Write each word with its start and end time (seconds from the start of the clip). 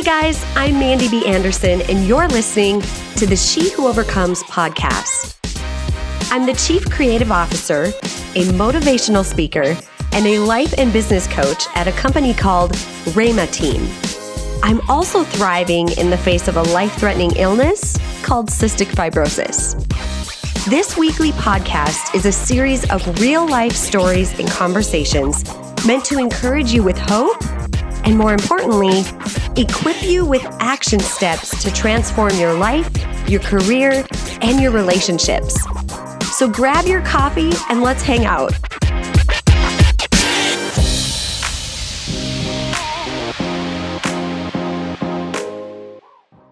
Hey 0.00 0.06
guys, 0.22 0.42
I'm 0.56 0.78
Mandy 0.80 1.10
B. 1.10 1.26
Anderson, 1.26 1.82
and 1.82 2.08
you're 2.08 2.26
listening 2.26 2.80
to 3.16 3.26
the 3.26 3.36
She 3.36 3.70
Who 3.72 3.86
Overcomes 3.86 4.42
podcast. 4.44 5.36
I'm 6.32 6.46
the 6.46 6.54
Chief 6.54 6.90
Creative 6.90 7.30
Officer, 7.30 7.84
a 8.34 8.44
motivational 8.54 9.22
speaker, 9.22 9.76
and 10.12 10.26
a 10.26 10.38
life 10.38 10.72
and 10.78 10.90
business 10.90 11.26
coach 11.26 11.66
at 11.74 11.86
a 11.86 11.92
company 11.92 12.32
called 12.32 12.72
Rhema 13.12 13.52
Team. 13.52 13.86
I'm 14.62 14.80
also 14.88 15.22
thriving 15.22 15.90
in 15.98 16.08
the 16.08 16.16
face 16.16 16.48
of 16.48 16.56
a 16.56 16.62
life 16.62 16.94
threatening 16.94 17.32
illness 17.32 17.98
called 18.22 18.48
cystic 18.48 18.86
fibrosis. 18.86 19.74
This 20.64 20.96
weekly 20.96 21.32
podcast 21.32 22.14
is 22.14 22.24
a 22.24 22.32
series 22.32 22.90
of 22.90 23.20
real 23.20 23.46
life 23.46 23.76
stories 23.76 24.32
and 24.38 24.48
conversations 24.48 25.44
meant 25.86 26.06
to 26.06 26.18
encourage 26.18 26.72
you 26.72 26.82
with 26.82 26.96
hope 26.96 27.36
and, 28.04 28.16
more 28.16 28.32
importantly, 28.32 29.04
equip 29.56 30.02
you 30.02 30.24
with 30.24 30.44
action 30.60 31.00
steps 31.00 31.62
to 31.62 31.72
transform 31.72 32.34
your 32.38 32.54
life, 32.54 32.88
your 33.28 33.40
career, 33.40 34.04
and 34.42 34.60
your 34.60 34.72
relationships. 34.72 35.58
So 36.36 36.48
grab 36.48 36.86
your 36.86 37.02
coffee 37.02 37.50
and 37.68 37.82
let's 37.82 38.02
hang 38.02 38.24
out. 38.24 38.52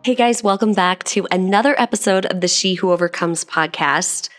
Hey 0.04 0.14
guys, 0.14 0.42
welcome 0.42 0.72
back 0.72 1.04
to 1.04 1.26
another 1.30 1.78
episode 1.78 2.24
of 2.24 2.40
the 2.40 2.48
She 2.48 2.74
Who 2.74 2.92
Overcomes 2.92 3.44
podcast. 3.44 4.30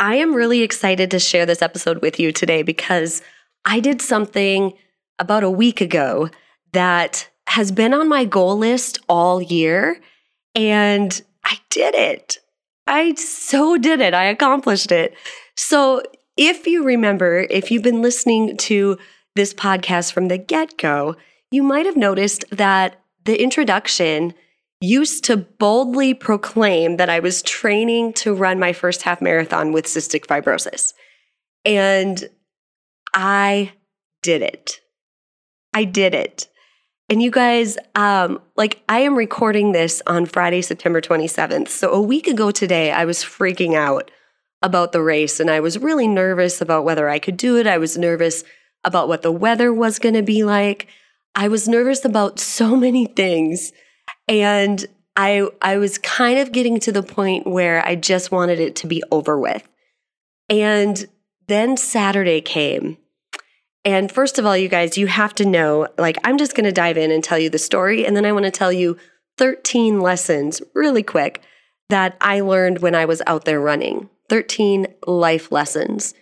I 0.00 0.14
am 0.16 0.34
really 0.34 0.62
excited 0.62 1.10
to 1.10 1.18
share 1.18 1.44
this 1.44 1.60
episode 1.60 2.00
with 2.00 2.18
you 2.18 2.32
today 2.32 2.62
because 2.62 3.20
I 3.66 3.80
did 3.80 4.00
something 4.00 4.72
about 5.22 5.44
a 5.44 5.50
week 5.50 5.80
ago 5.80 6.28
that 6.72 7.30
has 7.46 7.70
been 7.70 7.94
on 7.94 8.08
my 8.08 8.24
goal 8.24 8.58
list 8.58 8.98
all 9.08 9.40
year, 9.40 10.00
and 10.54 11.22
I 11.44 11.58
did 11.70 11.94
it. 11.94 12.38
I 12.88 13.14
so 13.14 13.78
did 13.78 14.00
it. 14.00 14.14
I 14.14 14.24
accomplished 14.24 14.90
it. 14.90 15.14
So, 15.56 16.02
if 16.36 16.66
you 16.66 16.82
remember, 16.82 17.46
if 17.50 17.70
you've 17.70 17.84
been 17.84 18.02
listening 18.02 18.56
to 18.56 18.98
this 19.36 19.54
podcast 19.54 20.12
from 20.12 20.26
the 20.26 20.38
get 20.38 20.76
go, 20.76 21.14
you 21.52 21.62
might 21.62 21.86
have 21.86 21.96
noticed 21.96 22.44
that 22.50 23.00
the 23.24 23.40
introduction 23.40 24.34
used 24.80 25.22
to 25.24 25.36
boldly 25.36 26.14
proclaim 26.14 26.96
that 26.96 27.08
I 27.08 27.20
was 27.20 27.42
training 27.42 28.14
to 28.14 28.34
run 28.34 28.58
my 28.58 28.72
first 28.72 29.02
half 29.02 29.22
marathon 29.22 29.70
with 29.70 29.86
cystic 29.86 30.26
fibrosis. 30.26 30.94
And 31.64 32.28
I 33.14 33.72
did 34.22 34.42
it. 34.42 34.81
I 35.74 35.84
did 35.84 36.14
it. 36.14 36.48
And 37.08 37.22
you 37.22 37.30
guys, 37.30 37.76
um, 37.94 38.40
like 38.56 38.82
I 38.88 39.00
am 39.00 39.16
recording 39.16 39.72
this 39.72 40.02
on 40.06 40.26
Friday, 40.26 40.62
September 40.62 41.00
27th. 41.00 41.68
So 41.68 41.90
a 41.92 42.00
week 42.00 42.26
ago 42.26 42.50
today, 42.50 42.90
I 42.90 43.04
was 43.04 43.18
freaking 43.18 43.74
out 43.74 44.10
about 44.62 44.92
the 44.92 45.02
race 45.02 45.40
and 45.40 45.50
I 45.50 45.60
was 45.60 45.78
really 45.78 46.08
nervous 46.08 46.60
about 46.60 46.84
whether 46.84 47.08
I 47.08 47.18
could 47.18 47.36
do 47.36 47.56
it. 47.58 47.66
I 47.66 47.78
was 47.78 47.98
nervous 47.98 48.44
about 48.84 49.08
what 49.08 49.22
the 49.22 49.32
weather 49.32 49.72
was 49.72 49.98
going 49.98 50.14
to 50.14 50.22
be 50.22 50.44
like. 50.44 50.88
I 51.34 51.48
was 51.48 51.68
nervous 51.68 52.04
about 52.04 52.38
so 52.38 52.76
many 52.76 53.06
things. 53.06 53.72
And 54.28 54.84
I 55.16 55.48
I 55.60 55.76
was 55.76 55.98
kind 55.98 56.38
of 56.38 56.52
getting 56.52 56.80
to 56.80 56.92
the 56.92 57.02
point 57.02 57.46
where 57.46 57.84
I 57.86 57.96
just 57.96 58.30
wanted 58.32 58.60
it 58.60 58.76
to 58.76 58.86
be 58.86 59.02
over 59.10 59.38
with. 59.38 59.66
And 60.48 61.04
then 61.48 61.76
Saturday 61.76 62.40
came. 62.40 62.96
And 63.84 64.10
first 64.12 64.38
of 64.38 64.46
all, 64.46 64.56
you 64.56 64.68
guys, 64.68 64.96
you 64.96 65.06
have 65.08 65.34
to 65.36 65.44
know 65.44 65.88
like 65.98 66.16
I'm 66.24 66.38
just 66.38 66.54
going 66.54 66.64
to 66.64 66.72
dive 66.72 66.96
in 66.96 67.10
and 67.10 67.22
tell 67.22 67.38
you 67.38 67.50
the 67.50 67.58
story 67.58 68.06
and 68.06 68.16
then 68.16 68.24
I 68.24 68.32
want 68.32 68.44
to 68.44 68.50
tell 68.50 68.72
you 68.72 68.96
13 69.38 70.00
lessons 70.00 70.62
really 70.74 71.02
quick 71.02 71.42
that 71.88 72.16
I 72.20 72.40
learned 72.40 72.80
when 72.80 72.94
I 72.94 73.04
was 73.04 73.22
out 73.26 73.44
there 73.44 73.60
running. 73.60 74.08
13 74.28 74.86
life 75.06 75.52
lessons. 75.52 76.14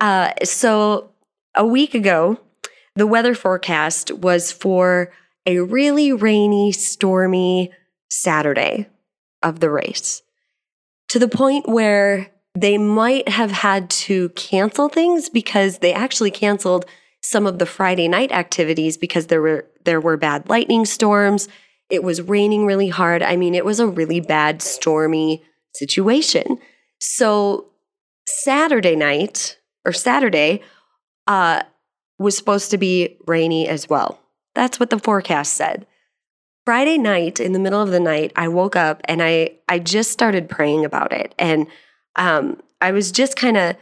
Uh, 0.00 0.32
so 0.44 1.10
a 1.54 1.64
week 1.64 1.94
ago, 1.94 2.38
the 2.96 3.06
weather 3.06 3.34
forecast 3.34 4.10
was 4.10 4.52
for 4.52 5.12
a 5.46 5.60
really 5.60 6.12
rainy, 6.12 6.72
stormy 6.72 7.70
Saturday 8.10 8.88
of 9.42 9.60
the 9.60 9.70
race 9.70 10.22
to 11.08 11.18
the 11.18 11.28
point 11.28 11.68
where 11.68 12.30
they 12.56 12.78
might 12.78 13.28
have 13.28 13.50
had 13.50 13.90
to 13.90 14.30
cancel 14.30 14.88
things 14.88 15.28
because 15.28 15.78
they 15.78 15.92
actually 15.92 16.30
canceled 16.30 16.86
some 17.20 17.46
of 17.46 17.58
the 17.58 17.66
Friday 17.66 18.08
night 18.08 18.32
activities 18.32 18.96
because 18.96 19.26
there 19.26 19.42
were 19.42 19.66
there 19.84 20.00
were 20.00 20.16
bad 20.16 20.48
lightning 20.48 20.84
storms. 20.86 21.48
It 21.90 22.02
was 22.02 22.22
raining 22.22 22.66
really 22.66 22.88
hard. 22.88 23.22
I 23.22 23.36
mean, 23.36 23.54
it 23.54 23.64
was 23.64 23.78
a 23.78 23.86
really 23.86 24.20
bad 24.20 24.62
stormy 24.62 25.44
situation. 25.74 26.58
So 26.98 27.66
Saturday 28.26 28.96
night 28.96 29.58
or 29.84 29.92
Saturday 29.92 30.62
uh, 31.26 31.62
was 32.18 32.36
supposed 32.36 32.70
to 32.70 32.78
be 32.78 33.18
rainy 33.26 33.68
as 33.68 33.88
well. 33.88 34.18
That's 34.54 34.80
what 34.80 34.90
the 34.90 34.98
forecast 34.98 35.52
said. 35.52 35.86
Friday 36.64 36.98
night, 36.98 37.38
in 37.38 37.52
the 37.52 37.60
middle 37.60 37.82
of 37.82 37.90
the 37.90 38.00
night, 38.00 38.32
I 38.34 38.48
woke 38.48 38.74
up 38.74 39.02
and 39.04 39.22
I 39.22 39.58
I 39.68 39.78
just 39.78 40.10
started 40.10 40.48
praying 40.48 40.84
about 40.84 41.12
it, 41.12 41.34
and 41.38 41.66
um, 42.16 42.60
I 42.80 42.92
was 42.92 43.12
just 43.12 43.36
kind 43.36 43.56
of 43.56 43.76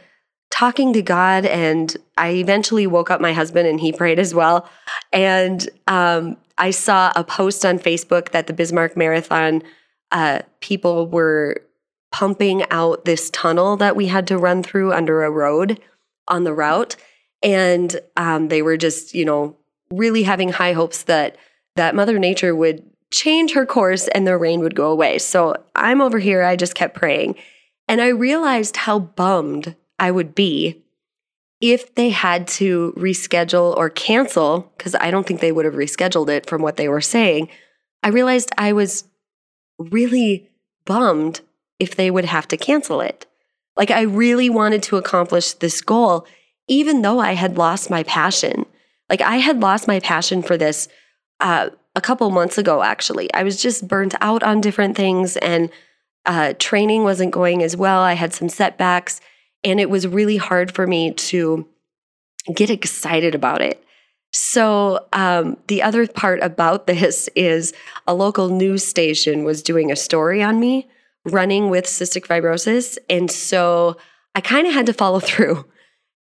talking 0.51 0.93
to 0.93 1.01
God, 1.01 1.45
and 1.45 1.95
I 2.17 2.31
eventually 2.31 2.87
woke 2.87 3.11
up 3.11 3.19
my 3.19 3.33
husband, 3.33 3.67
and 3.67 3.79
he 3.79 3.91
prayed 3.91 4.19
as 4.19 4.33
well. 4.33 4.69
And 5.11 5.67
um, 5.87 6.37
I 6.57 6.71
saw 6.71 7.11
a 7.15 7.23
post 7.23 7.65
on 7.65 7.79
Facebook 7.79 8.31
that 8.31 8.47
the 8.47 8.53
Bismarck 8.53 8.95
Marathon 8.95 9.63
uh, 10.11 10.39
people 10.61 11.07
were 11.07 11.61
pumping 12.11 12.63
out 12.71 13.03
this 13.03 13.29
tunnel 13.31 13.75
that 13.77 13.95
we 13.95 14.07
had 14.07 14.27
to 14.27 14.37
run 14.37 14.63
through 14.63 14.93
under 14.93 15.23
a 15.23 15.31
road 15.31 15.81
on 16.27 16.43
the 16.43 16.53
route, 16.53 16.95
and 17.43 17.99
um, 18.15 18.47
they 18.47 18.61
were 18.61 18.77
just 18.77 19.13
you 19.13 19.25
know 19.25 19.57
really 19.91 20.23
having 20.23 20.49
high 20.49 20.73
hopes 20.73 21.03
that 21.03 21.37
that 21.75 21.95
Mother 21.95 22.17
Nature 22.17 22.55
would 22.55 22.89
change 23.11 23.53
her 23.53 23.65
course 23.65 24.07
and 24.09 24.25
the 24.25 24.37
rain 24.37 24.61
would 24.61 24.75
go 24.75 24.91
away. 24.91 25.17
So 25.19 25.55
I'm 25.75 26.01
over 26.01 26.19
here, 26.19 26.43
I 26.43 26.55
just 26.55 26.75
kept 26.75 26.95
praying. 26.95 27.35
And 27.87 28.01
I 28.01 28.07
realized 28.07 28.77
how 28.77 28.99
bummed 28.99 29.75
I 29.99 30.11
would 30.11 30.33
be 30.35 30.83
if 31.61 31.95
they 31.95 32.09
had 32.09 32.47
to 32.47 32.93
reschedule 32.97 33.75
or 33.77 33.89
cancel, 33.89 34.71
because 34.77 34.95
I 34.95 35.11
don't 35.11 35.25
think 35.25 35.39
they 35.39 35.51
would 35.51 35.65
have 35.65 35.75
rescheduled 35.75 36.29
it 36.29 36.47
from 36.47 36.61
what 36.61 36.77
they 36.77 36.89
were 36.89 37.01
saying. 37.01 37.49
I 38.03 38.09
realized 38.09 38.49
I 38.57 38.73
was 38.73 39.05
really 39.77 40.49
bummed 40.85 41.41
if 41.79 41.95
they 41.95 42.11
would 42.11 42.25
have 42.25 42.47
to 42.49 42.57
cancel 42.57 43.01
it. 43.01 43.25
Like, 43.77 43.91
I 43.91 44.01
really 44.01 44.49
wanted 44.49 44.83
to 44.83 44.97
accomplish 44.97 45.53
this 45.53 45.81
goal, 45.81 46.25
even 46.67 47.01
though 47.01 47.19
I 47.19 47.33
had 47.33 47.57
lost 47.57 47.89
my 47.89 48.03
passion. 48.03 48.65
Like 49.09 49.21
I 49.21 49.37
had 49.37 49.61
lost 49.61 49.87
my 49.87 49.99
passion 49.99 50.41
for 50.41 50.57
this 50.57 50.87
uh, 51.39 51.69
a 51.95 52.01
couple 52.01 52.29
months 52.31 52.57
ago, 52.57 52.83
actually. 52.83 53.31
I 53.33 53.43
was 53.43 53.61
just 53.61 53.87
burnt 53.87 54.15
out 54.21 54.43
on 54.43 54.61
different 54.61 54.97
things 54.97 55.37
and 55.37 55.69
uh, 56.25 56.53
training 56.59 57.03
wasn't 57.03 57.31
going 57.31 57.63
as 57.63 57.75
well. 57.77 58.01
I 58.01 58.13
had 58.13 58.33
some 58.33 58.49
setbacks 58.49 59.21
and 59.63 59.79
it 59.79 59.89
was 59.89 60.07
really 60.07 60.37
hard 60.37 60.71
for 60.71 60.85
me 60.85 61.11
to 61.13 61.67
get 62.53 62.69
excited 62.69 63.35
about 63.35 63.61
it. 63.61 63.83
So, 64.31 65.07
um, 65.13 65.57
the 65.67 65.81
other 65.81 66.07
part 66.07 66.41
about 66.43 66.87
this 66.87 67.29
is 67.35 67.73
a 68.07 68.13
local 68.13 68.49
news 68.49 68.85
station 68.85 69.43
was 69.43 69.63
doing 69.63 69.91
a 69.91 69.95
story 69.95 70.43
on 70.43 70.59
me 70.59 70.87
running 71.25 71.69
with 71.69 71.85
cystic 71.85 72.27
fibrosis. 72.27 72.97
And 73.09 73.31
so 73.31 73.97
I 74.35 74.41
kind 74.41 74.67
of 74.67 74.73
had 74.73 74.85
to 74.85 74.93
follow 74.93 75.19
through. 75.21 75.65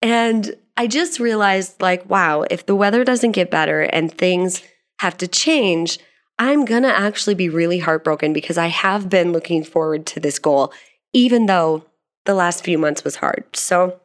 And 0.01 0.55
I 0.77 0.87
just 0.87 1.19
realized, 1.19 1.81
like, 1.81 2.09
wow, 2.09 2.43
if 2.49 2.65
the 2.65 2.75
weather 2.75 3.03
doesn't 3.03 3.33
get 3.33 3.51
better 3.51 3.81
and 3.81 4.11
things 4.11 4.63
have 4.99 5.17
to 5.17 5.27
change, 5.27 5.99
I'm 6.39 6.63
going 6.63 6.83
to 6.83 6.97
actually 6.97 7.35
be 7.35 7.49
really 7.49 7.79
heartbroken 7.79 8.31
because 8.31 8.57
I 8.57 8.67
have 8.67 9.09
been 9.09 9.33
looking 9.33 9.63
forward 9.63 10.05
to 10.07 10.21
this 10.21 10.39
goal, 10.39 10.73
even 11.13 11.45
though 11.45 11.85
the 12.25 12.33
last 12.33 12.63
few 12.63 12.77
months 12.77 13.03
was 13.03 13.17
hard. 13.17 13.43
So 13.53 13.99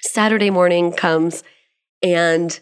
Saturday 0.00 0.50
morning 0.50 0.92
comes 0.92 1.42
and 2.00 2.58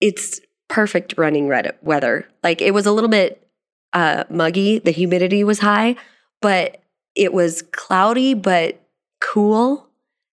it's 0.00 0.40
perfect 0.68 1.14
running 1.16 1.48
weather. 1.82 2.28
Like 2.42 2.60
it 2.60 2.74
was 2.74 2.86
a 2.86 2.92
little 2.92 3.10
bit 3.10 3.48
uh, 3.92 4.24
muggy, 4.28 4.80
the 4.80 4.90
humidity 4.90 5.44
was 5.44 5.60
high, 5.60 5.96
but 6.42 6.82
it 7.14 7.32
was 7.32 7.62
cloudy 7.72 8.34
but 8.34 8.80
cool. 9.20 9.88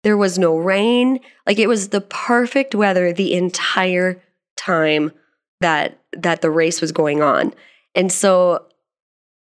There 0.04 0.16
was 0.16 0.38
no 0.38 0.56
rain. 0.56 1.18
Like 1.46 1.58
it 1.58 1.68
was 1.68 1.88
the 1.88 2.02
perfect 2.02 2.74
weather 2.74 3.12
the 3.12 3.34
entire 3.34 4.22
time 4.56 5.12
that 5.60 5.98
that 6.16 6.40
the 6.40 6.50
race 6.50 6.80
was 6.80 6.92
going 6.92 7.22
on. 7.22 7.54
And 7.94 8.10
so 8.10 8.66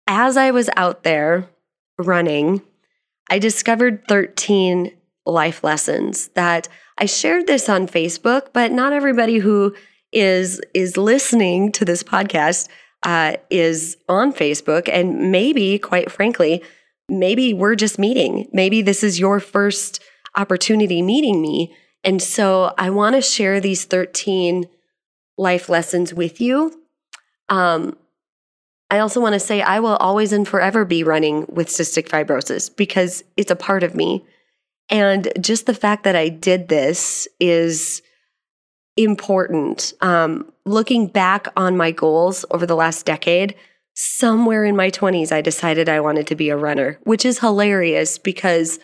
as 0.08 0.38
I 0.38 0.52
was 0.52 0.70
out 0.76 1.04
there 1.04 1.50
running, 1.98 2.62
I 3.30 3.40
discovered 3.40 4.08
13 4.08 4.92
life 5.26 5.64
lessons 5.64 6.30
that 6.30 6.68
I 6.98 7.06
shared 7.06 7.48
this 7.48 7.70
on 7.70 7.88
Facebook, 7.88 8.48
but 8.54 8.72
not 8.72 8.94
everybody 8.94 9.40
who 9.40 9.76
is 10.12 10.60
is 10.74 10.98
listening 10.98 11.72
to 11.72 11.86
this 11.86 12.04
podcast 12.04 12.68
uh, 13.04 13.38
is 13.50 13.98
on 14.10 14.34
Facebook. 14.34 14.90
And 14.92 15.32
maybe, 15.32 15.80
quite 15.80 16.12
frankly, 16.12 16.64
maybe 17.08 17.54
we're 17.54 17.76
just 17.76 17.98
meeting. 17.98 18.48
Maybe 18.52 18.82
this 18.82 19.04
is 19.04 19.20
your 19.20 19.40
first 19.40 20.02
opportunity 20.36 21.02
meeting 21.02 21.42
me. 21.42 21.76
And 22.04 22.22
so 22.22 22.74
I 22.78 22.90
want 22.90 23.16
to 23.16 23.22
share 23.22 23.60
these 23.60 23.86
13 23.86 24.66
life 25.42 25.68
lessons 25.68 26.14
with 26.14 26.40
you. 26.40 26.72
Um, 27.50 27.98
I 28.92 29.00
also 29.00 29.20
want 29.20 29.34
to 29.34 29.40
say 29.40 29.62
I 29.62 29.80
will 29.80 29.96
always 29.96 30.32
and 30.32 30.48
forever 30.48 30.86
be 30.86 31.04
running 31.04 31.46
with 31.50 31.68
cystic 31.68 32.08
fibrosis 32.08 32.74
because 32.74 33.24
it's 33.36 33.52
a 33.52 33.56
part 33.56 33.84
of 33.84 33.96
me. 33.96 34.24
And 34.90 35.32
just 35.40 35.66
the 35.66 35.74
fact 35.74 36.04
that 36.04 36.16
I 36.16 36.30
did 36.30 36.68
this 36.68 37.28
is 37.40 38.02
important. 38.98 39.94
Um, 40.02 40.52
looking 40.66 41.08
back 41.08 41.48
on 41.56 41.76
my 41.76 41.92
goals 41.92 42.46
over 42.52 42.66
the 42.66 42.76
last 42.76 43.06
decade, 43.06 43.56
somewhere 43.96 44.64
in 44.64 44.76
my 44.76 44.92
20s, 44.92 45.32
I 45.32 45.42
decided 45.42 45.90
I 45.90 46.02
wanted 46.02 46.28
to 46.28 46.36
be 46.36 46.50
a 46.50 46.58
runner, 46.58 47.00
which 47.04 47.26
is 47.26 47.40
hilarious 47.40 48.18
because 48.18 48.80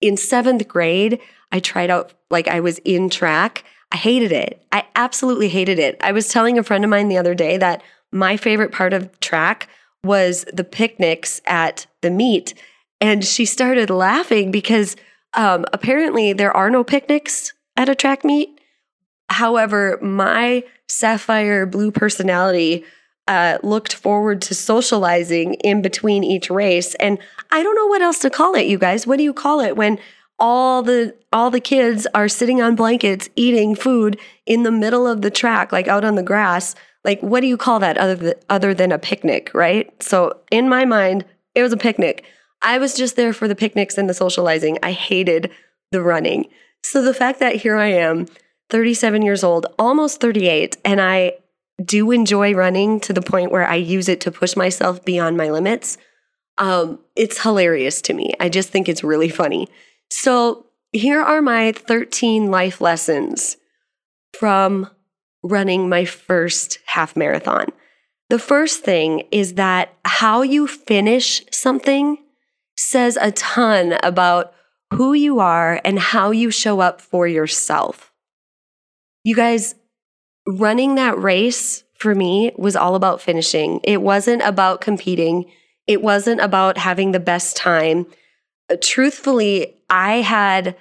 in 0.00 0.16
seventh 0.16 0.66
grade, 0.66 1.20
I 1.52 1.60
tried 1.60 1.90
out, 1.90 2.14
like, 2.30 2.48
I 2.48 2.60
was 2.60 2.78
in 2.78 3.10
track. 3.10 3.64
I 3.92 3.96
hated 3.96 4.32
it. 4.32 4.64
I 4.72 4.84
absolutely 4.96 5.48
hated 5.48 5.78
it. 5.78 5.96
I 6.00 6.12
was 6.12 6.28
telling 6.28 6.58
a 6.58 6.62
friend 6.62 6.84
of 6.84 6.90
mine 6.90 7.08
the 7.08 7.18
other 7.18 7.34
day 7.34 7.56
that 7.58 7.82
my 8.12 8.36
favorite 8.36 8.72
part 8.72 8.92
of 8.92 9.20
track 9.20 9.68
was 10.02 10.44
the 10.52 10.64
picnics 10.64 11.40
at 11.46 11.86
the 12.00 12.10
meet. 12.10 12.54
And 13.00 13.24
she 13.24 13.44
started 13.44 13.90
laughing 13.90 14.50
because 14.50 14.96
um, 15.34 15.64
apparently 15.72 16.32
there 16.32 16.56
are 16.56 16.70
no 16.70 16.84
picnics 16.84 17.52
at 17.76 17.88
a 17.88 17.94
track 17.94 18.24
meet. 18.24 18.60
However, 19.28 19.98
my 20.00 20.64
sapphire 20.88 21.66
blue 21.66 21.90
personality 21.90 22.84
uh, 23.26 23.58
looked 23.62 23.94
forward 23.94 24.42
to 24.42 24.54
socializing 24.54 25.54
in 25.54 25.82
between 25.82 26.22
each 26.22 26.50
race. 26.50 26.94
And 26.96 27.18
I 27.50 27.62
don't 27.62 27.74
know 27.74 27.86
what 27.86 28.02
else 28.02 28.18
to 28.20 28.30
call 28.30 28.54
it, 28.54 28.66
you 28.66 28.78
guys. 28.78 29.06
What 29.06 29.16
do 29.16 29.22
you 29.22 29.32
call 29.32 29.60
it 29.60 29.76
when 29.76 29.98
all 30.38 30.82
the 30.82 31.14
all 31.32 31.50
the 31.50 31.60
kids 31.60 32.06
are 32.14 32.28
sitting 32.28 32.60
on 32.60 32.76
blankets 32.76 33.28
eating 33.36 33.74
food 33.74 34.18
in 34.46 34.62
the 34.62 34.70
middle 34.70 35.06
of 35.06 35.22
the 35.22 35.30
track, 35.30 35.72
like 35.72 35.88
out 35.88 36.04
on 36.04 36.14
the 36.14 36.22
grass? 36.22 36.74
Like, 37.04 37.20
what 37.20 37.40
do 37.40 37.46
you 37.46 37.56
call 37.56 37.80
that 37.80 37.98
other 37.98 38.14
than, 38.14 38.34
other 38.48 38.74
than 38.74 38.90
a 38.90 38.98
picnic, 38.98 39.50
right? 39.52 39.90
So 40.02 40.40
in 40.50 40.68
my 40.68 40.84
mind, 40.84 41.24
it 41.54 41.62
was 41.62 41.72
a 41.72 41.76
picnic. 41.76 42.24
I 42.62 42.78
was 42.78 42.94
just 42.94 43.16
there 43.16 43.32
for 43.32 43.46
the 43.46 43.54
picnics 43.54 43.98
and 43.98 44.08
the 44.08 44.14
socializing. 44.14 44.78
I 44.82 44.92
hated 44.92 45.50
the 45.92 46.02
running. 46.02 46.46
So 46.82 47.02
the 47.02 47.14
fact 47.14 47.40
that 47.40 47.56
here 47.56 47.76
I 47.76 47.88
am, 47.88 48.26
37 48.70 49.22
years 49.22 49.44
old, 49.44 49.66
almost 49.78 50.20
38, 50.20 50.78
and 50.84 51.00
I 51.00 51.34
do 51.84 52.10
enjoy 52.10 52.54
running 52.54 53.00
to 53.00 53.12
the 53.12 53.22
point 53.22 53.52
where 53.52 53.66
I 53.66 53.76
use 53.76 54.08
it 54.08 54.20
to 54.22 54.30
push 54.30 54.56
myself 54.56 55.04
beyond 55.04 55.36
my 55.36 55.50
limits. 55.50 55.98
Um, 56.56 57.00
it's 57.16 57.42
hilarious 57.42 58.00
to 58.02 58.14
me. 58.14 58.32
I 58.40 58.48
just 58.48 58.70
think 58.70 58.88
it's 58.88 59.04
really 59.04 59.28
funny. 59.28 59.68
So, 60.10 60.66
here 60.92 61.20
are 61.20 61.42
my 61.42 61.72
13 61.72 62.50
life 62.50 62.80
lessons 62.80 63.56
from 64.38 64.88
running 65.42 65.88
my 65.88 66.04
first 66.04 66.78
half 66.86 67.16
marathon. 67.16 67.66
The 68.30 68.38
first 68.38 68.82
thing 68.82 69.24
is 69.30 69.54
that 69.54 69.94
how 70.04 70.42
you 70.42 70.66
finish 70.66 71.42
something 71.50 72.18
says 72.76 73.18
a 73.20 73.32
ton 73.32 73.98
about 74.02 74.54
who 74.92 75.12
you 75.12 75.40
are 75.40 75.80
and 75.84 75.98
how 75.98 76.30
you 76.30 76.50
show 76.50 76.80
up 76.80 77.00
for 77.00 77.26
yourself. 77.26 78.12
You 79.24 79.34
guys, 79.34 79.74
running 80.46 80.94
that 80.94 81.18
race 81.18 81.84
for 81.98 82.14
me 82.14 82.52
was 82.56 82.76
all 82.76 82.94
about 82.94 83.20
finishing. 83.20 83.80
It 83.84 84.02
wasn't 84.02 84.42
about 84.42 84.80
competing, 84.80 85.50
it 85.86 86.02
wasn't 86.02 86.40
about 86.40 86.78
having 86.78 87.12
the 87.12 87.20
best 87.20 87.56
time. 87.56 88.06
Uh, 88.70 88.76
truthfully, 88.82 89.76
I 89.90 90.16
had, 90.16 90.76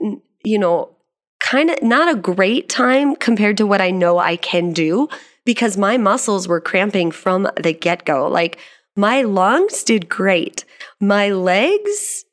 you 0.00 0.58
know, 0.58 0.96
kind 1.40 1.70
of 1.70 1.82
not 1.82 2.12
a 2.12 2.18
great 2.18 2.68
time 2.68 3.16
compared 3.16 3.56
to 3.56 3.66
what 3.66 3.80
I 3.80 3.90
know 3.90 4.18
I 4.18 4.36
can 4.36 4.72
do 4.72 5.08
because 5.44 5.76
my 5.76 5.96
muscles 5.96 6.46
were 6.46 6.60
cramping 6.60 7.10
from 7.10 7.48
the 7.60 7.72
get 7.72 8.04
go. 8.04 8.28
Like 8.28 8.58
my 8.96 9.22
lungs 9.22 9.82
did 9.82 10.08
great. 10.08 10.64
My 11.00 11.30
legs, 11.30 12.24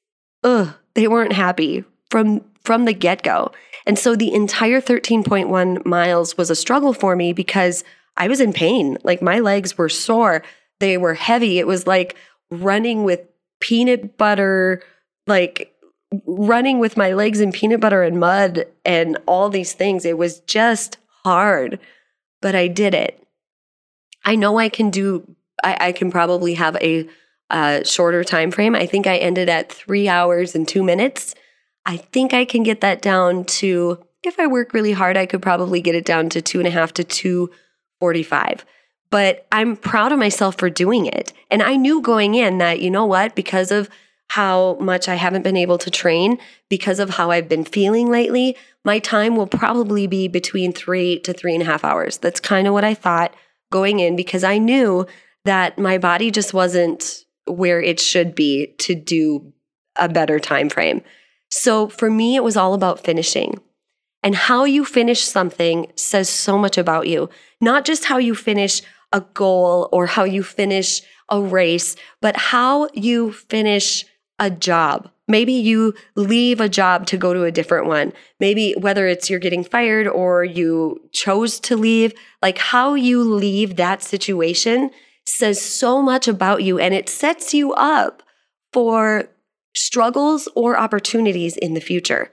ugh, 0.44 0.74
they 0.94 1.08
weren't 1.08 1.34
happy 1.34 1.84
from 2.10 2.44
from 2.64 2.86
the 2.86 2.94
get 2.94 3.24
go. 3.24 3.52
And 3.86 3.98
so 3.98 4.16
the 4.16 4.34
entire 4.34 4.82
13.1 4.82 5.86
miles 5.86 6.38
was 6.38 6.50
a 6.50 6.56
struggle 6.56 6.92
for 6.94 7.16
me 7.16 7.32
because 7.32 7.86
I 8.18 8.28
was 8.28 8.42
in 8.42 8.52
pain. 8.52 8.98
Like 9.04 9.22
my 9.22 9.40
legs 9.40 9.78
were 9.78 9.88
sore, 9.88 10.44
they 10.80 10.98
were 10.98 11.14
heavy. 11.14 11.60
It 11.60 11.68
was 11.68 11.88
like 11.88 12.18
running 12.52 13.06
with 13.06 13.22
peanut 13.60 14.18
butter, 14.18 14.82
like 15.26 15.74
running 16.26 16.80
with 16.80 16.98
my 16.98 17.14
legs 17.14 17.40
in 17.40 17.52
peanut 17.52 17.80
butter 17.80 18.04
and 18.04 18.20
mud 18.20 18.66
and 18.86 19.18
all 19.26 19.50
these 19.50 19.74
things. 19.74 20.06
It 20.06 20.18
was 20.18 20.40
just 20.42 20.98
hard, 21.24 21.80
but 22.42 22.56
I 22.56 22.68
did 22.68 22.94
it. 22.94 23.22
I 24.24 24.36
know 24.36 24.58
I 24.58 24.70
can 24.70 24.90
do, 24.90 25.36
I, 25.64 25.78
I 25.88 25.92
can 25.92 26.12
probably 26.12 26.54
have 26.56 26.76
a, 26.78 27.08
a 27.50 27.84
shorter 27.86 28.24
time 28.24 28.52
frame. 28.52 28.76
I 28.76 28.86
think 28.86 29.08
I 29.08 29.18
ended 29.18 29.50
at 29.50 29.72
three 29.72 30.08
hours 30.08 30.56
and 30.56 30.68
two 30.68 30.84
minutes. 30.84 31.36
I 31.86 31.98
think 31.98 32.34
I 32.34 32.46
can 32.46 32.64
get 32.64 32.82
that 32.82 33.02
down 33.02 33.46
to, 33.46 34.04
if 34.24 34.40
I 34.40 34.48
work 34.48 34.74
really 34.74 34.92
hard, 34.92 35.16
I 35.16 35.26
could 35.26 35.42
probably 35.42 35.82
get 35.82 35.96
it 35.96 36.06
down 36.06 36.30
to 36.30 36.42
two 36.42 36.60
and 36.60 36.68
a 36.68 36.72
half 36.72 36.94
to 36.94 37.04
245. 37.04 38.66
But 39.10 39.48
I'm 39.52 39.78
proud 39.78 40.12
of 40.12 40.20
myself 40.20 40.58
for 40.58 40.70
doing 40.70 41.06
it. 41.06 41.32
And 41.50 41.64
I 41.64 41.76
knew 41.76 42.02
going 42.02 42.36
in 42.36 42.58
that, 42.58 42.82
you 42.82 42.92
know 42.92 43.06
what, 43.06 43.36
because 43.36 43.72
of 43.72 43.90
how 44.30 44.76
much 44.82 45.08
I 45.08 45.16
haven't 45.16 45.44
been 45.44 45.56
able 45.56 45.78
to 45.78 45.90
train, 45.90 46.38
because 46.70 47.00
of 47.00 47.12
how 47.12 47.32
I've 47.32 47.48
been 47.48 47.64
feeling 47.64 48.10
lately, 48.10 48.58
my 48.84 49.00
time 49.00 49.36
will 49.36 49.48
probably 49.48 50.08
be 50.08 50.28
between 50.28 50.74
three 50.74 51.20
to 51.20 51.34
three 51.34 51.54
and 51.54 51.62
a 51.62 51.66
half 51.66 51.84
hours. 51.86 52.18
That's 52.18 52.40
kind 52.40 52.68
of 52.68 52.74
what 52.74 52.84
I 52.84 52.94
thought 52.94 53.34
going 53.72 54.00
in 54.00 54.16
because 54.16 54.44
I 54.44 54.58
knew 54.58 55.06
that 55.46 55.78
my 55.78 55.98
body 55.98 56.32
just 56.32 56.54
wasn't 56.54 57.26
where 57.46 57.82
it 57.82 58.00
should 58.00 58.36
be 58.36 58.76
to 58.80 58.96
do 58.96 59.54
a 59.98 60.10
better 60.10 60.40
time 60.40 60.70
frame. 60.70 61.02
So 61.50 61.88
for 61.88 62.10
me, 62.10 62.36
it 62.36 62.44
was 62.44 62.58
all 62.58 62.74
about 62.74 63.04
finishing. 63.04 63.60
And 64.24 64.36
how 64.36 64.66
you 64.66 64.84
finish 64.84 65.22
something 65.22 65.92
says 65.96 66.28
so 66.28 66.58
much 66.58 66.78
about 66.78 67.08
you, 67.08 67.30
not 67.62 67.86
just 67.86 68.06
how 68.06 68.18
you 68.18 68.36
finish 68.36 68.82
a 69.12 69.22
goal 69.22 69.90
or 69.92 70.06
how 70.06 70.24
you 70.24 70.44
finish 70.44 71.02
a 71.30 71.42
race, 71.42 71.96
but 72.22 72.38
how 72.38 72.90
you 72.94 73.32
finish 73.32 74.06
a 74.40 74.50
job. 74.50 75.10
Maybe 75.28 75.54
you 75.54 75.94
leave 76.16 76.62
a 76.62 76.70
job 76.70 77.06
to 77.08 77.18
go 77.18 77.34
to 77.34 77.44
a 77.44 77.52
different 77.52 77.88
one. 77.88 78.14
Maybe 78.40 78.74
whether 78.78 79.08
it's 79.08 79.30
you're 79.30 79.40
getting 79.40 79.64
fired 79.64 80.08
or 80.08 80.44
you 80.44 81.02
chose 81.12 81.60
to 81.62 81.76
leave, 81.76 82.14
like 82.42 82.58
how 82.58 82.94
you 82.94 83.24
leave 83.24 83.76
that 83.76 84.02
situation 84.02 84.92
says 85.26 85.62
so 85.62 86.02
much 86.02 86.28
about 86.28 86.64
you 86.64 86.80
and 86.80 86.94
it 86.94 87.10
sets 87.10 87.54
you 87.54 87.74
up 87.74 88.24
for 88.72 89.30
struggles 89.76 90.48
or 90.56 90.80
opportunities 90.80 91.58
in 91.58 91.74
the 91.74 91.82
future. 91.82 92.32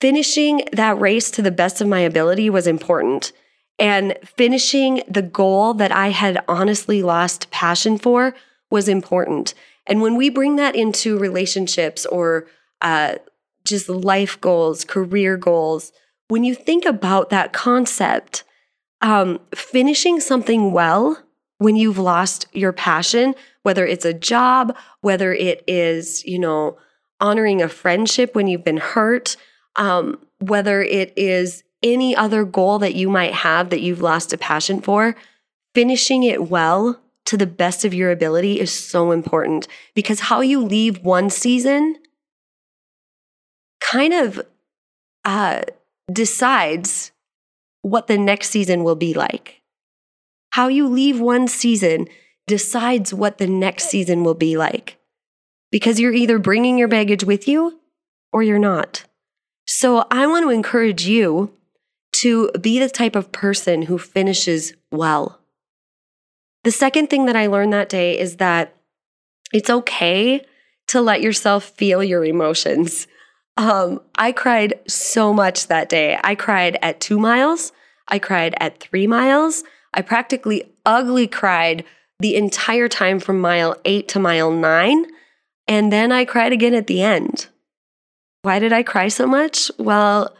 Finishing 0.00 0.64
that 0.72 1.00
race 1.00 1.30
to 1.32 1.42
the 1.42 1.50
best 1.50 1.80
of 1.80 1.88
my 1.88 2.00
ability 2.00 2.48
was 2.48 2.66
important. 2.66 3.32
And 3.78 4.16
finishing 4.24 5.02
the 5.08 5.22
goal 5.22 5.74
that 5.74 5.92
I 5.92 6.08
had 6.08 6.44
honestly 6.46 7.02
lost 7.02 7.50
passion 7.50 7.98
for 7.98 8.34
was 8.70 8.88
important. 8.88 9.54
And 9.86 10.00
when 10.00 10.16
we 10.16 10.30
bring 10.30 10.56
that 10.56 10.76
into 10.76 11.18
relationships 11.18 12.06
or 12.06 12.46
uh, 12.80 13.16
just 13.64 13.88
life 13.88 14.40
goals, 14.40 14.84
career 14.84 15.36
goals, 15.36 15.92
when 16.28 16.44
you 16.44 16.54
think 16.54 16.84
about 16.84 17.30
that 17.30 17.52
concept, 17.52 18.44
um, 19.00 19.40
finishing 19.54 20.20
something 20.20 20.72
well 20.72 21.18
when 21.58 21.76
you've 21.76 21.98
lost 21.98 22.46
your 22.52 22.72
passion 22.72 23.34
whether 23.62 23.86
it's 23.86 24.04
a 24.04 24.14
job, 24.14 24.76
whether 25.00 25.32
it 25.32 25.64
is, 25.66 26.24
you 26.24 26.38
know, 26.38 26.76
honoring 27.20 27.62
a 27.62 27.68
friendship 27.68 28.34
when 28.34 28.46
you've 28.46 28.64
been 28.64 28.78
hurt, 28.78 29.36
um, 29.76 30.18
whether 30.40 30.82
it 30.82 31.12
is 31.16 31.62
any 31.82 32.14
other 32.16 32.44
goal 32.44 32.78
that 32.78 32.94
you 32.94 33.08
might 33.08 33.34
have 33.34 33.70
that 33.70 33.80
you've 33.80 34.00
lost 34.00 34.32
a 34.32 34.38
passion 34.38 34.80
for, 34.80 35.16
finishing 35.74 36.22
it 36.22 36.48
well 36.48 37.00
to 37.24 37.36
the 37.36 37.46
best 37.46 37.84
of 37.84 37.94
your 37.94 38.10
ability 38.10 38.60
is 38.60 38.72
so 38.72 39.12
important 39.12 39.68
because 39.94 40.20
how 40.20 40.40
you 40.40 40.62
leave 40.62 40.98
one 40.98 41.30
season 41.30 41.96
kind 43.80 44.12
of 44.12 44.40
uh, 45.24 45.62
decides 46.12 47.12
what 47.82 48.06
the 48.06 48.18
next 48.18 48.50
season 48.50 48.84
will 48.84 48.96
be 48.96 49.14
like. 49.14 49.62
How 50.50 50.68
you 50.68 50.88
leave 50.88 51.20
one 51.20 51.48
season 51.48 52.06
decides 52.46 53.14
what 53.14 53.38
the 53.38 53.46
next 53.46 53.84
season 53.84 54.24
will 54.24 54.34
be 54.34 54.56
like. 54.56 54.98
Because 55.70 55.98
you're 55.98 56.12
either 56.12 56.38
bringing 56.38 56.76
your 56.76 56.88
baggage 56.88 57.24
with 57.24 57.48
you 57.48 57.80
or 58.32 58.42
you're 58.42 58.58
not. 58.58 59.04
So 59.66 60.06
I 60.10 60.26
want 60.26 60.44
to 60.44 60.50
encourage 60.50 61.06
you 61.06 61.52
to 62.22 62.50
be 62.60 62.78
the 62.78 62.88
type 62.88 63.16
of 63.16 63.32
person 63.32 63.82
who 63.82 63.98
finishes 63.98 64.74
well. 64.92 65.40
The 66.62 66.70
second 66.70 67.10
thing 67.10 67.26
that 67.26 67.34
I 67.34 67.48
learned 67.48 67.72
that 67.72 67.88
day 67.88 68.16
is 68.16 68.36
that 68.36 68.76
it's 69.52 69.68
okay 69.68 70.44
to 70.86 71.00
let 71.00 71.20
yourself 71.20 71.64
feel 71.64 72.02
your 72.04 72.24
emotions. 72.24 73.08
Um, 73.56 74.00
I 74.14 74.30
cried 74.30 74.78
so 74.86 75.32
much 75.32 75.66
that 75.66 75.88
day. 75.88 76.16
I 76.22 76.36
cried 76.36 76.78
at 76.80 77.00
two 77.00 77.18
miles. 77.18 77.72
I 78.06 78.20
cried 78.20 78.54
at 78.60 78.78
three 78.78 79.08
miles. 79.08 79.64
I 79.92 80.02
practically 80.02 80.72
ugly 80.86 81.26
cried 81.26 81.84
the 82.20 82.36
entire 82.36 82.88
time 82.88 83.18
from 83.18 83.40
mile 83.40 83.76
eight 83.84 84.06
to 84.08 84.20
mile 84.20 84.52
nine. 84.52 85.06
And 85.66 85.92
then 85.92 86.12
I 86.12 86.24
cried 86.24 86.52
again 86.52 86.74
at 86.74 86.86
the 86.86 87.02
end. 87.02 87.48
Why 88.42 88.60
did 88.60 88.72
I 88.72 88.84
cry 88.84 89.08
so 89.08 89.26
much? 89.26 89.72
Well, 89.76 90.32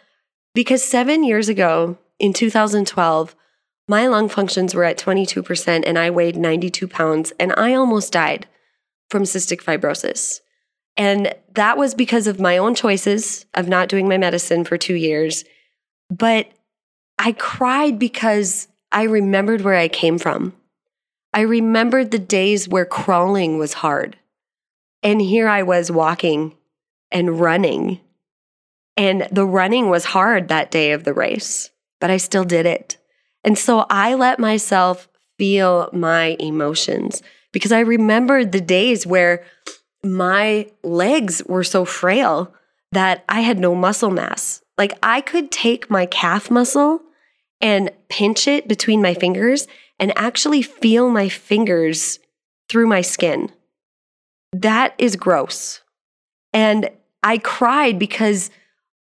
because 0.54 0.84
seven 0.84 1.24
years 1.24 1.48
ago 1.48 1.98
in 2.18 2.32
2012, 2.32 3.34
my 3.88 4.06
lung 4.06 4.28
functions 4.28 4.74
were 4.74 4.84
at 4.84 4.98
22% 4.98 5.82
and 5.86 5.98
I 5.98 6.10
weighed 6.10 6.36
92 6.36 6.86
pounds 6.88 7.32
and 7.38 7.52
I 7.56 7.74
almost 7.74 8.12
died 8.12 8.46
from 9.10 9.24
cystic 9.24 9.62
fibrosis. 9.62 10.40
And 10.96 11.34
that 11.54 11.76
was 11.76 11.94
because 11.94 12.26
of 12.26 12.40
my 12.40 12.58
own 12.58 12.74
choices 12.74 13.46
of 13.54 13.68
not 13.68 13.88
doing 13.88 14.08
my 14.08 14.18
medicine 14.18 14.64
for 14.64 14.76
two 14.76 14.94
years. 14.94 15.44
But 16.10 16.50
I 17.18 17.32
cried 17.32 17.98
because 17.98 18.68
I 18.90 19.04
remembered 19.04 19.62
where 19.62 19.76
I 19.76 19.88
came 19.88 20.18
from. 20.18 20.54
I 21.32 21.40
remembered 21.42 22.10
the 22.10 22.18
days 22.18 22.68
where 22.68 22.84
crawling 22.84 23.58
was 23.58 23.74
hard. 23.74 24.18
And 25.02 25.20
here 25.20 25.48
I 25.48 25.62
was 25.62 25.90
walking 25.90 26.54
and 27.10 27.40
running. 27.40 28.00
And 28.96 29.26
the 29.30 29.46
running 29.46 29.88
was 29.88 30.04
hard 30.06 30.48
that 30.48 30.70
day 30.70 30.92
of 30.92 31.04
the 31.04 31.14
race, 31.14 31.70
but 32.00 32.10
I 32.10 32.18
still 32.18 32.44
did 32.44 32.66
it. 32.66 32.98
And 33.44 33.58
so 33.58 33.86
I 33.90 34.14
let 34.14 34.38
myself 34.38 35.08
feel 35.38 35.88
my 35.92 36.36
emotions 36.38 37.22
because 37.52 37.72
I 37.72 37.80
remembered 37.80 38.52
the 38.52 38.60
days 38.60 39.06
where 39.06 39.44
my 40.04 40.70
legs 40.82 41.42
were 41.46 41.64
so 41.64 41.84
frail 41.84 42.52
that 42.92 43.24
I 43.28 43.40
had 43.40 43.58
no 43.58 43.74
muscle 43.74 44.10
mass. 44.10 44.62
Like 44.76 44.98
I 45.02 45.20
could 45.20 45.50
take 45.50 45.90
my 45.90 46.06
calf 46.06 46.50
muscle 46.50 47.00
and 47.60 47.90
pinch 48.08 48.46
it 48.46 48.68
between 48.68 49.00
my 49.00 49.14
fingers 49.14 49.66
and 49.98 50.16
actually 50.16 50.62
feel 50.62 51.08
my 51.08 51.28
fingers 51.28 52.18
through 52.68 52.86
my 52.86 53.00
skin. 53.00 53.50
That 54.52 54.94
is 54.98 55.16
gross. 55.16 55.80
And 56.52 56.90
I 57.22 57.38
cried 57.38 57.98
because 57.98 58.50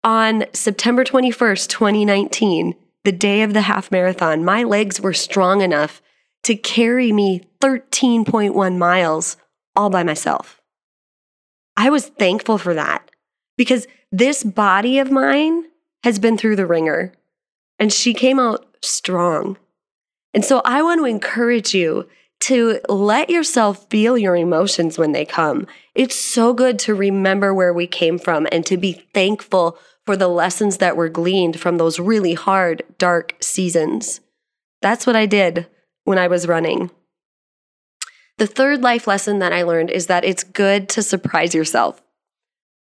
on 0.03 0.45
September 0.53 1.05
21st, 1.05 1.69
2019, 1.69 2.75
the 3.05 3.13
day 3.13 3.43
of 3.43 3.53
the 3.53 3.63
half 3.63 3.91
marathon, 3.91 4.45
my 4.45 4.63
legs 4.63 5.01
were 5.01 5.13
strong 5.13 5.61
enough 5.61 6.03
to 6.45 6.57
carry 6.57 7.13
me 7.13 7.43
13.1 7.61 8.79
miles 8.79 9.37
all 9.77 9.91
by 9.91 10.03
myself. 10.03 10.61
I 11.77 11.91
was 11.91 12.07
thankful 12.07 12.59
for 12.59 12.75
that 12.75 13.11
because 13.57 13.87
this 14.13 14.43
body 14.43 14.99
of 14.99 15.11
mine 15.11 15.65
has 16.03 16.19
been 16.19 16.37
through 16.37 16.57
the 16.57 16.67
ringer 16.67 17.13
and 17.79 17.93
she 17.93 18.15
came 18.15 18.39
out 18.39 18.67
strong. 18.83 19.57
And 20.35 20.45
so 20.45 20.63
I 20.65 20.83
want 20.83 21.01
to 21.01 21.05
encourage 21.07 21.75
you 21.75 22.09
to 22.41 22.81
let 22.89 23.29
yourself 23.29 23.89
feel 23.91 24.17
your 24.17 24.37
emotions 24.37 24.99
when 24.99 25.13
they 25.13 25.25
come. 25.25 25.67
It's 26.01 26.17
so 26.17 26.55
good 26.55 26.79
to 26.79 26.95
remember 26.95 27.53
where 27.53 27.75
we 27.75 27.87
came 27.87 28.19
from 28.19 28.49
and 28.51 28.65
to 28.65 28.79
be 28.79 29.05
thankful 29.13 29.79
for 30.07 30.17
the 30.17 30.29
lessons 30.29 30.79
that 30.79 30.97
were 30.97 31.11
gleaned 31.11 31.61
from 31.61 31.77
those 31.77 32.01
really 32.01 32.33
hard, 32.33 32.83
dark 32.97 33.37
seasons. 33.43 34.23
That's 34.81 35.07
what 35.07 35.15
I 35.15 35.27
did 35.27 35.67
when 36.05 36.17
I 36.17 36.27
was 36.27 36.49
running. 36.49 36.91
The 38.39 38.47
third 38.47 38.81
life 38.81 39.07
lesson 39.07 39.41
that 39.41 39.53
I 39.53 39.63
learned 39.63 39.91
is 39.91 40.07
that 40.07 40.25
it's 40.25 40.43
good 40.43 40.89
to 40.89 41.03
surprise 41.03 41.55
yourself. 41.55 42.01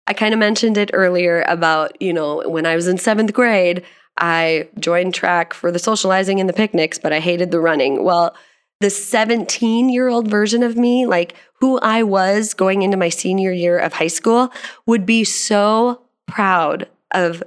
I 0.07 0.13
kind 0.13 0.33
of 0.33 0.39
mentioned 0.39 0.77
it 0.77 0.91
earlier 0.93 1.41
about, 1.41 2.01
you 2.01 2.13
know, 2.13 2.47
when 2.47 2.65
I 2.65 2.77
was 2.77 2.87
in 2.87 2.97
seventh 2.97 3.33
grade, 3.33 3.83
I 4.17 4.69
joined 4.79 5.13
track 5.13 5.53
for 5.53 5.73
the 5.73 5.77
socializing 5.77 6.39
and 6.39 6.47
the 6.47 6.53
picnics, 6.53 6.97
but 6.97 7.11
I 7.11 7.19
hated 7.19 7.51
the 7.51 7.59
running. 7.59 8.01
Well, 8.05 8.33
the 8.79 8.89
17 8.89 9.89
year 9.89 10.07
old 10.07 10.27
version 10.27 10.63
of 10.63 10.77
me, 10.77 11.05
like 11.05 11.35
who 11.59 11.79
I 11.79 12.03
was 12.03 12.53
going 12.53 12.81
into 12.81 12.97
my 12.97 13.09
senior 13.09 13.51
year 13.51 13.77
of 13.77 13.93
high 13.93 14.07
school, 14.07 14.51
would 14.85 15.05
be 15.05 15.23
so 15.23 16.03
proud 16.27 16.87
of 17.11 17.43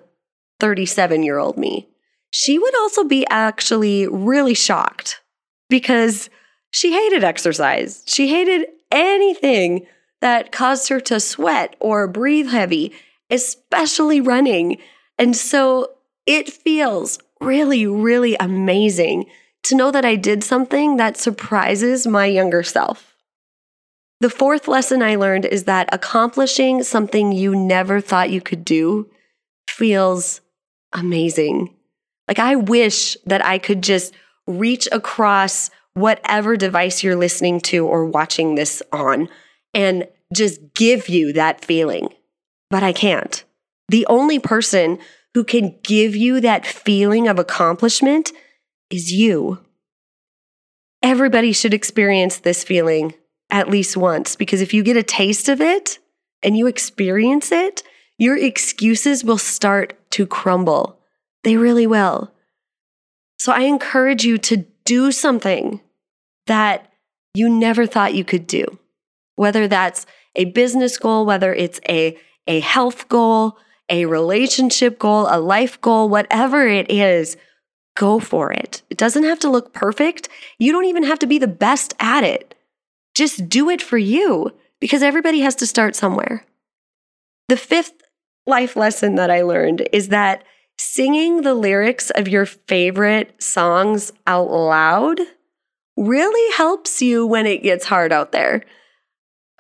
37 0.60 1.22
year 1.22 1.38
old 1.38 1.56
me. 1.56 1.88
She 2.30 2.58
would 2.58 2.74
also 2.76 3.04
be 3.04 3.26
actually 3.28 4.06
really 4.06 4.54
shocked 4.54 5.20
because 5.68 6.30
she 6.70 6.92
hated 6.92 7.24
exercise. 7.24 8.02
She 8.06 8.28
hated 8.28 8.66
anything 8.90 9.86
that 10.20 10.52
caused 10.52 10.88
her 10.88 11.00
to 11.00 11.20
sweat 11.20 11.76
or 11.80 12.06
breathe 12.08 12.48
heavy, 12.48 12.92
especially 13.28 14.20
running. 14.20 14.78
And 15.18 15.36
so 15.36 15.90
it 16.26 16.50
feels 16.50 17.18
really, 17.40 17.86
really 17.86 18.36
amazing 18.38 19.26
to 19.64 19.76
know 19.76 19.90
that 19.90 20.04
I 20.04 20.16
did 20.16 20.42
something 20.42 20.97
that 20.97 21.16
surprises 21.16 22.07
my 22.07 22.26
younger 22.26 22.62
self. 22.62 23.14
The 24.21 24.31
fourth 24.31 24.69
lesson 24.69 25.02
I 25.02 25.16
learned 25.16 25.47
is 25.47 25.64
that 25.64 25.88
accomplishing 25.92 26.83
something 26.83 27.33
you 27.33 27.57
never 27.57 28.00
thought 28.00 28.31
you 28.31 28.40
could 28.40 28.64
do 28.64 29.11
feels 29.69 30.40
amazing. 30.92 31.75
Like, 32.28 32.38
I 32.38 32.54
wish 32.54 33.16
that 33.26 33.45
I 33.45 33.59
could 33.59 33.83
just 33.83 34.14
reach 34.47 34.88
across 34.92 35.71
whatever 35.95 36.57
device 36.57 37.02
you're 37.02 37.16
listening 37.16 37.61
to 37.61 37.87
or 37.87 38.07
watching 38.07 38.54
this 38.54 38.83
on 38.92 39.28
and 39.75 40.07
just 40.33 40.61
give 40.75 41.09
you 41.09 41.33
that 41.33 41.64
feeling. 41.64 42.09
But 42.71 42.83
I 42.83 42.92
can't. 42.92 43.45
The 43.88 44.07
only 44.07 44.38
person 44.38 44.99
who 45.35 45.45
can 45.45 45.76
give 45.83 46.14
you 46.14 46.40
that 46.40 46.66
feeling 46.66 47.28
of 47.28 47.38
accomplishment 47.38 48.33
is 48.92 49.12
you. 49.12 49.58
Everybody 51.02 51.52
should 51.52 51.75
experience 51.75 52.38
this 52.38 52.62
feeling 52.62 53.14
at 53.50 53.68
least 53.68 53.96
once 53.96 54.37
because 54.37 54.61
if 54.61 54.72
you 54.72 54.82
get 54.82 54.96
a 54.96 55.02
taste 55.02 55.49
of 55.49 55.61
it 55.61 55.99
and 56.42 56.56
you 56.56 56.66
experience 56.66 57.50
it, 57.50 57.82
your 58.18 58.37
excuses 58.37 59.25
will 59.25 59.38
start 59.38 59.99
to 60.11 60.26
crumble. 60.26 60.99
They 61.42 61.56
really 61.56 61.87
will. 61.87 62.32
So 63.38 63.52
I 63.52 63.62
encourage 63.62 64.25
you 64.25 64.38
to 64.38 64.64
do 64.84 65.11
something 65.11 65.80
that 66.46 66.92
you 67.34 67.49
never 67.49 67.87
thought 67.87 68.14
you 68.14 68.25
could 68.25 68.46
do, 68.46 68.78
whether 69.34 69.66
that's 69.66 70.06
a 70.37 70.44
business 70.46 70.99
goal, 70.99 71.26
whether 71.26 71.52
it's 71.52 71.80
a, 71.88 72.16
a 72.46 72.61
health 72.61 73.08
goal, 73.08 73.58
a 73.88 74.06
relationship 74.06 74.99
goal, 74.99 75.26
a 75.28 75.40
life 75.40 75.80
goal, 75.80 76.08
whatever 76.08 76.66
it 76.66 76.90
is, 76.90 77.37
go 77.94 78.18
for 78.18 78.52
it. 78.52 78.82
It 78.90 78.99
doesn't 78.99 79.25
have 79.25 79.38
to 79.40 79.50
look 79.50 79.72
perfect. 79.72 80.28
You 80.58 80.72
don't 80.72 80.87
even 80.87 81.02
have 81.04 81.18
to 81.20 81.26
be 81.26 81.38
the 81.38 81.46
best 81.46 81.94
at 82.00 82.25
it. 82.25 82.54
Just 83.14 83.49
do 83.49 83.68
it 83.68 83.82
for 83.82 83.99
you 83.99 84.52
because 84.80 85.02
everybody 85.02 85.40
has 85.40 85.54
to 85.56 85.66
start 85.66 85.94
somewhere. 85.94 86.44
The 87.49 87.56
fifth 87.56 88.02
life 88.46 88.76
lesson 88.76 89.16
that 89.16 89.30
I 89.30 89.42
learned 89.42 89.88
is 89.92 90.08
that 90.08 90.44
singing 90.78 91.42
the 91.42 91.54
lyrics 91.54 92.11
of 92.11 92.28
your 92.28 92.46
favorite 92.46 93.40
songs 93.42 94.12
out 94.26 94.50
loud 94.50 95.20
really 95.96 96.56
helps 96.56 97.02
you 97.02 97.26
when 97.26 97.46
it 97.46 97.62
gets 97.62 97.87
hard 97.87 98.12
out 98.12 98.32
there. 98.32 98.64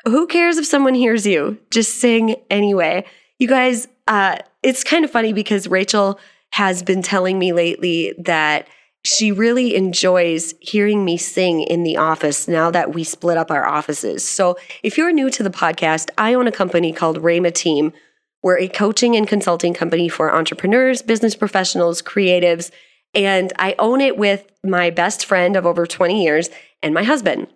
Who 0.04 0.26
cares 0.26 0.56
if 0.56 0.66
someone 0.66 0.94
hears 0.94 1.26
you? 1.26 1.58
Just 1.70 2.00
sing 2.00 2.36
anyway. 2.50 3.04
You 3.38 3.46
guys, 3.46 3.86
uh, 4.08 4.38
it's 4.62 4.82
kind 4.82 5.04
of 5.04 5.10
funny 5.10 5.32
because 5.32 5.68
Rachel 5.68 6.18
has 6.52 6.82
been 6.82 7.02
telling 7.02 7.38
me 7.38 7.52
lately 7.52 8.14
that 8.18 8.68
she 9.04 9.32
really 9.32 9.74
enjoys 9.74 10.54
hearing 10.60 11.04
me 11.04 11.16
sing 11.16 11.62
in 11.62 11.82
the 11.82 11.96
office 11.96 12.46
now 12.46 12.70
that 12.70 12.94
we 12.94 13.02
split 13.02 13.36
up 13.36 13.50
our 13.50 13.66
offices. 13.66 14.24
So, 14.24 14.56
if 14.82 14.96
you're 14.96 15.12
new 15.12 15.28
to 15.30 15.42
the 15.42 15.50
podcast, 15.50 16.10
I 16.16 16.34
own 16.34 16.46
a 16.46 16.52
company 16.52 16.92
called 16.92 17.20
Rhema 17.20 17.52
Team, 17.52 17.92
we're 18.42 18.58
a 18.58 18.68
coaching 18.68 19.16
and 19.16 19.26
consulting 19.26 19.72
company 19.72 20.08
for 20.08 20.34
entrepreneurs, 20.34 21.00
business 21.00 21.34
professionals, 21.34 22.02
creatives, 22.02 22.70
and 23.14 23.52
I 23.58 23.74
own 23.78 24.00
it 24.00 24.16
with 24.16 24.50
my 24.64 24.90
best 24.90 25.26
friend 25.26 25.56
of 25.56 25.66
over 25.66 25.86
20 25.86 26.22
years 26.22 26.50
and 26.82 26.94
my 26.94 27.04
husband. 27.04 27.48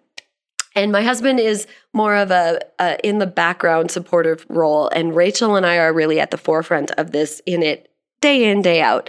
And 0.75 0.93
my 0.93 1.03
husband 1.03 1.41
is 1.41 1.67
more 1.93 2.15
of 2.15 2.31
a, 2.31 2.61
a, 2.79 2.99
in 3.07 3.19
the 3.19 3.27
background 3.27 3.91
supportive 3.91 4.45
role, 4.49 4.89
and 4.89 5.17
Rachel 5.17 5.57
and 5.57 5.65
I 5.65 5.79
are 5.79 5.93
really 5.93 6.21
at 6.21 6.31
the 6.31 6.39
forefront 6.39 6.91
of 6.93 7.13
this 7.13 7.41
in 7.47 7.63
it 7.63 7.91
day 8.27 8.51
in 8.51 8.61
day 8.63 8.81
out. 8.83 9.09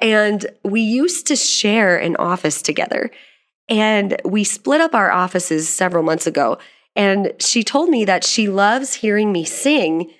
And 0.00 0.46
we 0.62 0.80
used 0.80 1.26
to 1.28 1.36
share 1.36 1.96
an 1.96 2.16
office 2.16 2.62
together, 2.62 3.10
and 3.68 4.20
we 4.24 4.44
split 4.44 4.80
up 4.80 4.94
our 4.94 5.10
offices 5.10 5.68
several 5.68 6.02
months 6.02 6.26
ago. 6.26 6.58
And 6.94 7.32
she 7.38 7.62
told 7.62 7.88
me 7.88 8.04
that 8.04 8.24
she 8.24 8.48
loves 8.48 8.94
hearing 8.94 9.32
me 9.32 9.44
sing 9.44 10.12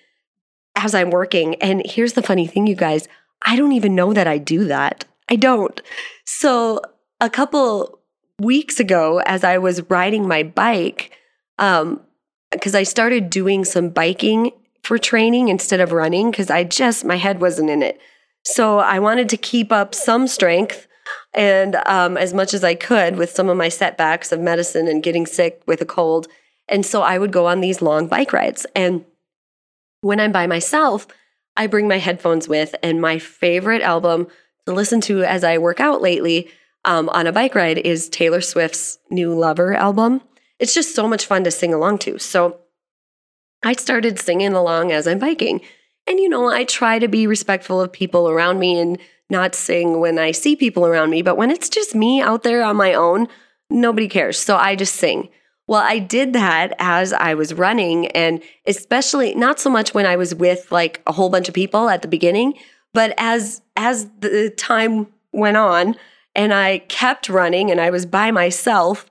as 0.76 0.94
I'm 0.94 1.10
working. 1.10 1.56
And 1.56 1.82
here's 1.84 2.14
the 2.14 2.22
funny 2.22 2.46
thing, 2.46 2.66
you 2.66 2.74
guys 2.74 3.08
I 3.44 3.56
don't 3.56 3.72
even 3.72 3.94
know 3.94 4.12
that 4.12 4.28
I 4.28 4.38
do 4.38 4.64
that. 4.66 5.04
I 5.28 5.36
don't. 5.36 5.80
So, 6.24 6.80
a 7.20 7.30
couple 7.30 7.98
weeks 8.38 8.80
ago, 8.80 9.20
as 9.26 9.44
I 9.44 9.58
was 9.58 9.82
riding 9.90 10.26
my 10.26 10.42
bike, 10.42 11.10
um, 11.58 12.00
because 12.50 12.74
I 12.74 12.82
started 12.82 13.30
doing 13.30 13.64
some 13.64 13.88
biking 13.88 14.52
for 14.82 14.98
training 14.98 15.48
instead 15.48 15.80
of 15.80 15.92
running 15.92 16.30
because 16.30 16.50
I 16.50 16.64
just, 16.64 17.04
my 17.04 17.16
head 17.16 17.40
wasn't 17.40 17.70
in 17.70 17.82
it. 17.82 18.00
So 18.44 18.78
I 18.78 18.98
wanted 18.98 19.28
to 19.30 19.36
keep 19.36 19.70
up 19.72 19.94
some 19.94 20.26
strength 20.26 20.88
and 21.34 21.76
um, 21.86 22.16
as 22.16 22.34
much 22.34 22.54
as 22.54 22.64
I 22.64 22.74
could 22.74 23.16
with 23.16 23.30
some 23.30 23.48
of 23.48 23.56
my 23.56 23.68
setbacks 23.68 24.32
of 24.32 24.40
medicine 24.40 24.88
and 24.88 25.02
getting 25.02 25.26
sick 25.26 25.62
with 25.66 25.80
a 25.80 25.86
cold. 25.86 26.28
And 26.68 26.84
so 26.84 27.02
I 27.02 27.18
would 27.18 27.32
go 27.32 27.46
on 27.46 27.60
these 27.60 27.82
long 27.82 28.06
bike 28.06 28.32
rides. 28.32 28.66
And 28.74 29.04
when 30.00 30.20
I'm 30.20 30.32
by 30.32 30.46
myself, 30.46 31.06
I 31.56 31.66
bring 31.66 31.86
my 31.86 31.98
headphones 31.98 32.48
with, 32.48 32.74
and 32.82 33.00
my 33.00 33.18
favorite 33.18 33.82
album 33.82 34.28
to 34.66 34.72
listen 34.72 35.00
to 35.02 35.22
as 35.22 35.44
I 35.44 35.58
work 35.58 35.80
out 35.80 36.00
lately 36.00 36.48
um, 36.84 37.08
on 37.10 37.26
a 37.26 37.32
bike 37.32 37.54
ride 37.54 37.78
is 37.78 38.08
Taylor 38.08 38.40
Swift's 38.40 38.98
new 39.10 39.34
Lover 39.34 39.74
album. 39.74 40.22
It's 40.58 40.74
just 40.74 40.94
so 40.94 41.06
much 41.06 41.26
fun 41.26 41.44
to 41.44 41.50
sing 41.50 41.74
along 41.74 41.98
to. 41.98 42.18
So 42.18 42.58
I 43.62 43.74
started 43.74 44.18
singing 44.18 44.54
along 44.54 44.92
as 44.92 45.06
I'm 45.06 45.18
biking. 45.18 45.60
And, 46.06 46.18
you 46.18 46.28
know, 46.28 46.48
I 46.48 46.64
try 46.64 46.98
to 46.98 47.08
be 47.08 47.26
respectful 47.26 47.80
of 47.80 47.92
people 47.92 48.28
around 48.28 48.58
me 48.58 48.78
and 48.78 48.98
not 49.30 49.54
sing 49.54 50.00
when 50.00 50.18
I 50.18 50.32
see 50.32 50.56
people 50.56 50.86
around 50.86 51.10
me. 51.10 51.22
But 51.22 51.36
when 51.36 51.50
it's 51.50 51.68
just 51.68 51.94
me 51.94 52.20
out 52.20 52.42
there 52.42 52.62
on 52.62 52.76
my 52.76 52.92
own, 52.94 53.28
nobody 53.70 54.08
cares. 54.08 54.38
So 54.38 54.56
I 54.56 54.76
just 54.76 54.94
sing. 54.96 55.28
Well, 55.66 55.82
I 55.82 56.00
did 56.00 56.32
that 56.32 56.74
as 56.78 57.12
I 57.12 57.34
was 57.34 57.54
running, 57.54 58.08
and 58.08 58.42
especially 58.66 59.34
not 59.34 59.60
so 59.60 59.70
much 59.70 59.94
when 59.94 60.06
I 60.06 60.16
was 60.16 60.34
with 60.34 60.70
like 60.72 61.00
a 61.06 61.12
whole 61.12 61.30
bunch 61.30 61.48
of 61.48 61.54
people 61.54 61.88
at 61.88 62.02
the 62.02 62.08
beginning, 62.08 62.54
but 62.92 63.14
as 63.16 63.62
as 63.76 64.08
the 64.20 64.50
time 64.50 65.06
went 65.32 65.56
on 65.56 65.96
and 66.34 66.52
I 66.52 66.78
kept 66.78 67.28
running 67.28 67.70
and 67.70 67.80
I 67.80 67.90
was 67.90 68.06
by 68.06 68.30
myself, 68.30 69.08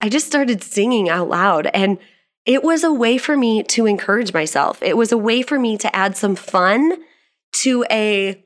I 0.00 0.08
just 0.08 0.26
started 0.26 0.62
singing 0.62 1.08
out 1.08 1.28
loud 1.28 1.68
and 1.74 1.98
it 2.46 2.62
was 2.62 2.84
a 2.84 2.92
way 2.92 3.18
for 3.18 3.36
me 3.36 3.62
to 3.62 3.86
encourage 3.86 4.32
myself. 4.32 4.82
It 4.82 4.96
was 4.96 5.12
a 5.12 5.18
way 5.18 5.42
for 5.42 5.58
me 5.58 5.78
to 5.78 5.94
add 5.96 6.16
some 6.16 6.36
fun 6.36 7.02
to 7.62 7.84
a 7.90 8.44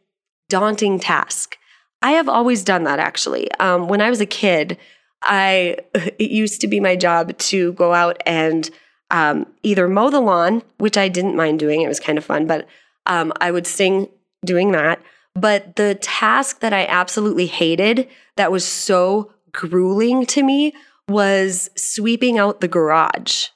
daunting 0.48 0.98
task. 0.98 1.56
I 2.00 2.12
have 2.12 2.28
always 2.28 2.62
done 2.62 2.84
that 2.84 2.98
actually. 2.98 3.50
Um, 3.54 3.88
when 3.88 4.00
I 4.00 4.10
was 4.10 4.20
a 4.20 4.26
kid, 4.26 4.78
I 5.22 5.78
it 5.94 6.30
used 6.30 6.60
to 6.60 6.68
be 6.68 6.80
my 6.80 6.96
job 6.96 7.36
to 7.38 7.72
go 7.72 7.92
out 7.92 8.22
and 8.24 8.70
um, 9.10 9.46
either 9.62 9.88
mow 9.88 10.10
the 10.10 10.20
lawn, 10.20 10.62
which 10.78 10.96
I 10.96 11.08
didn't 11.08 11.36
mind 11.36 11.58
doing. 11.58 11.82
It 11.82 11.88
was 11.88 12.00
kind 12.00 12.18
of 12.18 12.24
fun, 12.24 12.46
but 12.46 12.66
um, 13.06 13.32
I 13.40 13.50
would 13.50 13.66
sing 13.66 14.08
doing 14.44 14.72
that. 14.72 15.00
But 15.34 15.76
the 15.76 15.94
task 15.96 16.60
that 16.60 16.72
I 16.72 16.84
absolutely 16.86 17.46
hated, 17.46 18.08
that 18.36 18.52
was 18.52 18.64
so 18.64 19.32
grueling 19.52 20.26
to 20.26 20.42
me, 20.42 20.74
was 21.08 21.70
sweeping 21.74 22.38
out 22.38 22.60
the 22.60 22.68
garage. 22.68 23.48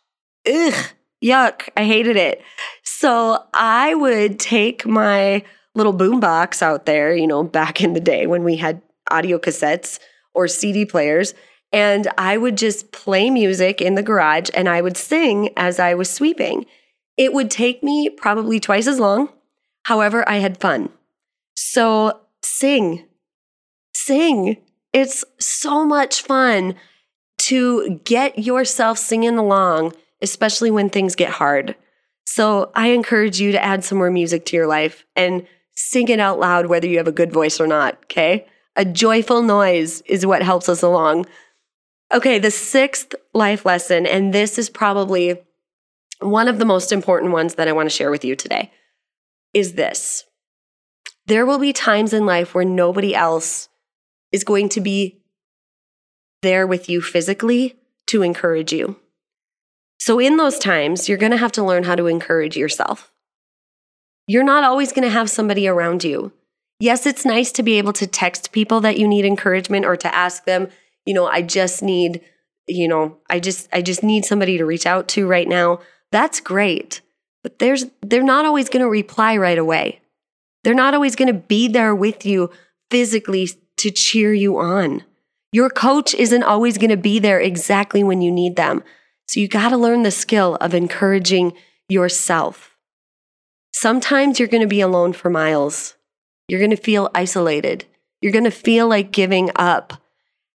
Ugh, 0.46 0.74
yuck, 1.22 1.68
I 1.76 1.84
hated 1.84 2.16
it. 2.16 2.42
So 2.82 3.44
I 3.54 3.94
would 3.94 4.38
take 4.40 4.86
my 4.86 5.44
little 5.74 5.94
boombox 5.94 6.62
out 6.62 6.86
there, 6.86 7.14
you 7.14 7.26
know, 7.26 7.42
back 7.42 7.80
in 7.80 7.92
the 7.92 8.00
day 8.00 8.26
when 8.26 8.44
we 8.44 8.56
had 8.56 8.82
audio 9.10 9.38
cassettes 9.38 9.98
or 10.34 10.48
CD 10.48 10.84
players, 10.84 11.34
and 11.72 12.08
I 12.18 12.36
would 12.36 12.56
just 12.56 12.92
play 12.92 13.30
music 13.30 13.80
in 13.80 13.94
the 13.94 14.02
garage 14.02 14.50
and 14.54 14.68
I 14.68 14.82
would 14.82 14.96
sing 14.96 15.50
as 15.56 15.78
I 15.78 15.94
was 15.94 16.10
sweeping. 16.10 16.66
It 17.16 17.32
would 17.32 17.50
take 17.50 17.82
me 17.82 18.10
probably 18.10 18.60
twice 18.60 18.86
as 18.86 19.00
long. 19.00 19.30
However, 19.84 20.28
I 20.28 20.36
had 20.36 20.60
fun. 20.60 20.90
So 21.54 22.20
sing, 22.42 23.06
sing. 23.94 24.58
It's 24.92 25.24
so 25.38 25.84
much 25.86 26.22
fun 26.22 26.74
to 27.38 28.00
get 28.04 28.38
yourself 28.38 28.98
singing 28.98 29.38
along, 29.38 29.94
especially 30.22 30.70
when 30.70 30.88
things 30.88 31.14
get 31.14 31.30
hard. 31.30 31.74
So 32.24 32.70
I 32.74 32.88
encourage 32.88 33.40
you 33.40 33.52
to 33.52 33.62
add 33.62 33.84
some 33.84 33.98
more 33.98 34.10
music 34.10 34.46
to 34.46 34.56
your 34.56 34.66
life 34.66 35.04
and 35.16 35.46
sing 35.74 36.08
it 36.08 36.20
out 36.20 36.38
loud, 36.38 36.66
whether 36.66 36.86
you 36.86 36.98
have 36.98 37.08
a 37.08 37.12
good 37.12 37.32
voice 37.32 37.60
or 37.60 37.66
not. 37.66 37.98
Okay. 38.04 38.46
A 38.76 38.84
joyful 38.84 39.42
noise 39.42 40.00
is 40.02 40.24
what 40.24 40.42
helps 40.42 40.68
us 40.68 40.82
along. 40.82 41.26
Okay. 42.12 42.38
The 42.38 42.50
sixth 42.50 43.14
life 43.34 43.66
lesson, 43.66 44.06
and 44.06 44.32
this 44.32 44.58
is 44.58 44.70
probably 44.70 45.38
one 46.20 46.48
of 46.48 46.58
the 46.58 46.64
most 46.64 46.92
important 46.92 47.32
ones 47.32 47.56
that 47.56 47.68
I 47.68 47.72
want 47.72 47.90
to 47.90 47.94
share 47.94 48.10
with 48.10 48.24
you 48.24 48.36
today, 48.36 48.70
is 49.52 49.74
this 49.74 50.24
there 51.26 51.46
will 51.46 51.58
be 51.58 51.72
times 51.72 52.12
in 52.12 52.26
life 52.26 52.54
where 52.54 52.64
nobody 52.64 53.14
else 53.14 53.68
is 54.32 54.44
going 54.44 54.68
to 54.70 54.80
be 54.80 55.22
there 56.42 56.66
with 56.66 56.88
you 56.88 57.00
physically 57.00 57.76
to 58.06 58.22
encourage 58.22 58.72
you. 58.72 58.96
So, 60.04 60.18
in 60.18 60.36
those 60.36 60.58
times, 60.58 61.08
you're 61.08 61.16
going 61.16 61.30
to 61.30 61.38
have 61.38 61.52
to 61.52 61.62
learn 61.62 61.84
how 61.84 61.94
to 61.94 62.08
encourage 62.08 62.56
yourself. 62.56 63.12
You're 64.26 64.42
not 64.42 64.64
always 64.64 64.90
going 64.90 65.04
to 65.04 65.14
have 65.14 65.30
somebody 65.30 65.68
around 65.68 66.02
you. 66.02 66.32
Yes, 66.80 67.06
it's 67.06 67.24
nice 67.24 67.52
to 67.52 67.62
be 67.62 67.78
able 67.78 67.92
to 67.92 68.08
text 68.08 68.50
people 68.50 68.80
that 68.80 68.98
you 68.98 69.06
need 69.06 69.24
encouragement 69.24 69.86
or 69.86 69.96
to 69.96 70.12
ask 70.12 70.44
them, 70.44 70.66
you 71.06 71.14
know, 71.14 71.28
I 71.28 71.42
just 71.42 71.84
need, 71.84 72.20
you 72.66 72.88
know, 72.88 73.18
I 73.30 73.38
just 73.38 73.68
I 73.72 73.80
just 73.80 74.02
need 74.02 74.24
somebody 74.24 74.58
to 74.58 74.64
reach 74.64 74.86
out 74.86 75.06
to 75.10 75.28
right 75.28 75.46
now. 75.46 75.78
That's 76.10 76.40
great. 76.40 77.00
But 77.44 77.60
there's 77.60 77.84
they're 78.04 78.24
not 78.24 78.44
always 78.44 78.68
going 78.68 78.82
to 78.82 78.90
reply 78.90 79.36
right 79.36 79.56
away. 79.56 80.00
They're 80.64 80.74
not 80.74 80.94
always 80.94 81.14
going 81.14 81.32
to 81.32 81.40
be 81.40 81.68
there 81.68 81.94
with 81.94 82.26
you 82.26 82.50
physically 82.90 83.50
to 83.76 83.92
cheer 83.92 84.34
you 84.34 84.58
on. 84.58 85.04
Your 85.52 85.70
coach 85.70 86.12
isn't 86.12 86.42
always 86.42 86.76
going 86.76 86.90
to 86.90 86.96
be 86.96 87.20
there 87.20 87.38
exactly 87.38 88.02
when 88.02 88.20
you 88.20 88.32
need 88.32 88.56
them. 88.56 88.82
So 89.26 89.40
you 89.40 89.48
got 89.48 89.70
to 89.70 89.76
learn 89.76 90.02
the 90.02 90.10
skill 90.10 90.56
of 90.60 90.74
encouraging 90.74 91.52
yourself. 91.88 92.76
Sometimes 93.72 94.38
you're 94.38 94.48
going 94.48 94.62
to 94.62 94.66
be 94.66 94.80
alone 94.80 95.12
for 95.12 95.30
miles. 95.30 95.94
You're 96.48 96.60
going 96.60 96.70
to 96.70 96.76
feel 96.76 97.10
isolated. 97.14 97.86
You're 98.20 98.32
going 98.32 98.44
to 98.44 98.50
feel 98.50 98.88
like 98.88 99.12
giving 99.12 99.50
up. 99.56 99.94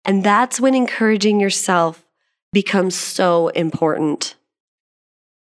And 0.04 0.22
that's 0.22 0.60
when 0.60 0.74
encouraging 0.74 1.40
yourself 1.40 2.04
becomes 2.52 2.94
so 2.94 3.48
important. 3.48 4.34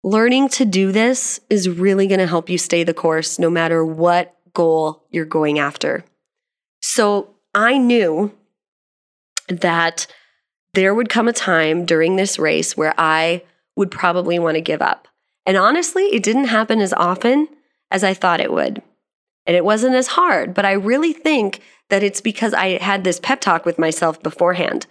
Learning 0.02 0.48
to 0.48 0.64
do 0.64 0.92
this 0.92 1.40
is 1.50 1.68
really 1.68 2.06
going 2.06 2.20
to 2.20 2.26
help 2.26 2.48
you 2.48 2.58
stay 2.58 2.84
the 2.84 2.94
course 2.94 3.38
no 3.38 3.50
matter 3.50 3.84
what 3.84 4.34
goal 4.54 5.04
you're 5.10 5.24
going 5.24 5.58
after. 5.58 6.04
So 6.80 7.34
I 7.54 7.76
knew 7.78 8.32
that 9.48 10.06
there 10.74 10.94
would 10.94 11.08
come 11.08 11.28
a 11.28 11.32
time 11.32 11.84
during 11.84 12.16
this 12.16 12.38
race 12.38 12.76
where 12.76 12.94
I 12.96 13.42
would 13.76 13.90
probably 13.90 14.38
want 14.38 14.56
to 14.56 14.60
give 14.60 14.82
up. 14.82 15.08
And 15.46 15.56
honestly, 15.56 16.04
it 16.04 16.22
didn't 16.22 16.44
happen 16.44 16.80
as 16.80 16.92
often 16.92 17.48
as 17.90 18.04
I 18.04 18.14
thought 18.14 18.40
it 18.40 18.52
would. 18.52 18.82
And 19.46 19.56
it 19.56 19.64
wasn't 19.64 19.94
as 19.94 20.08
hard, 20.08 20.54
but 20.54 20.64
I 20.64 20.72
really 20.72 21.12
think 21.12 21.60
that 21.88 22.02
it's 22.02 22.20
because 22.20 22.54
I 22.54 22.78
had 22.78 23.04
this 23.04 23.18
pep 23.18 23.40
talk 23.40 23.64
with 23.64 23.78
myself 23.78 24.22
beforehand. 24.22 24.86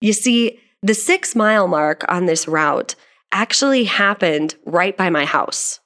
You 0.00 0.12
see, 0.12 0.60
the 0.82 0.94
six 0.94 1.34
mile 1.34 1.66
mark 1.66 2.04
on 2.08 2.26
this 2.26 2.46
route 2.46 2.94
actually 3.32 3.84
happened 3.84 4.54
right 4.64 4.96
by 4.96 5.10
my 5.10 5.24
house. 5.24 5.80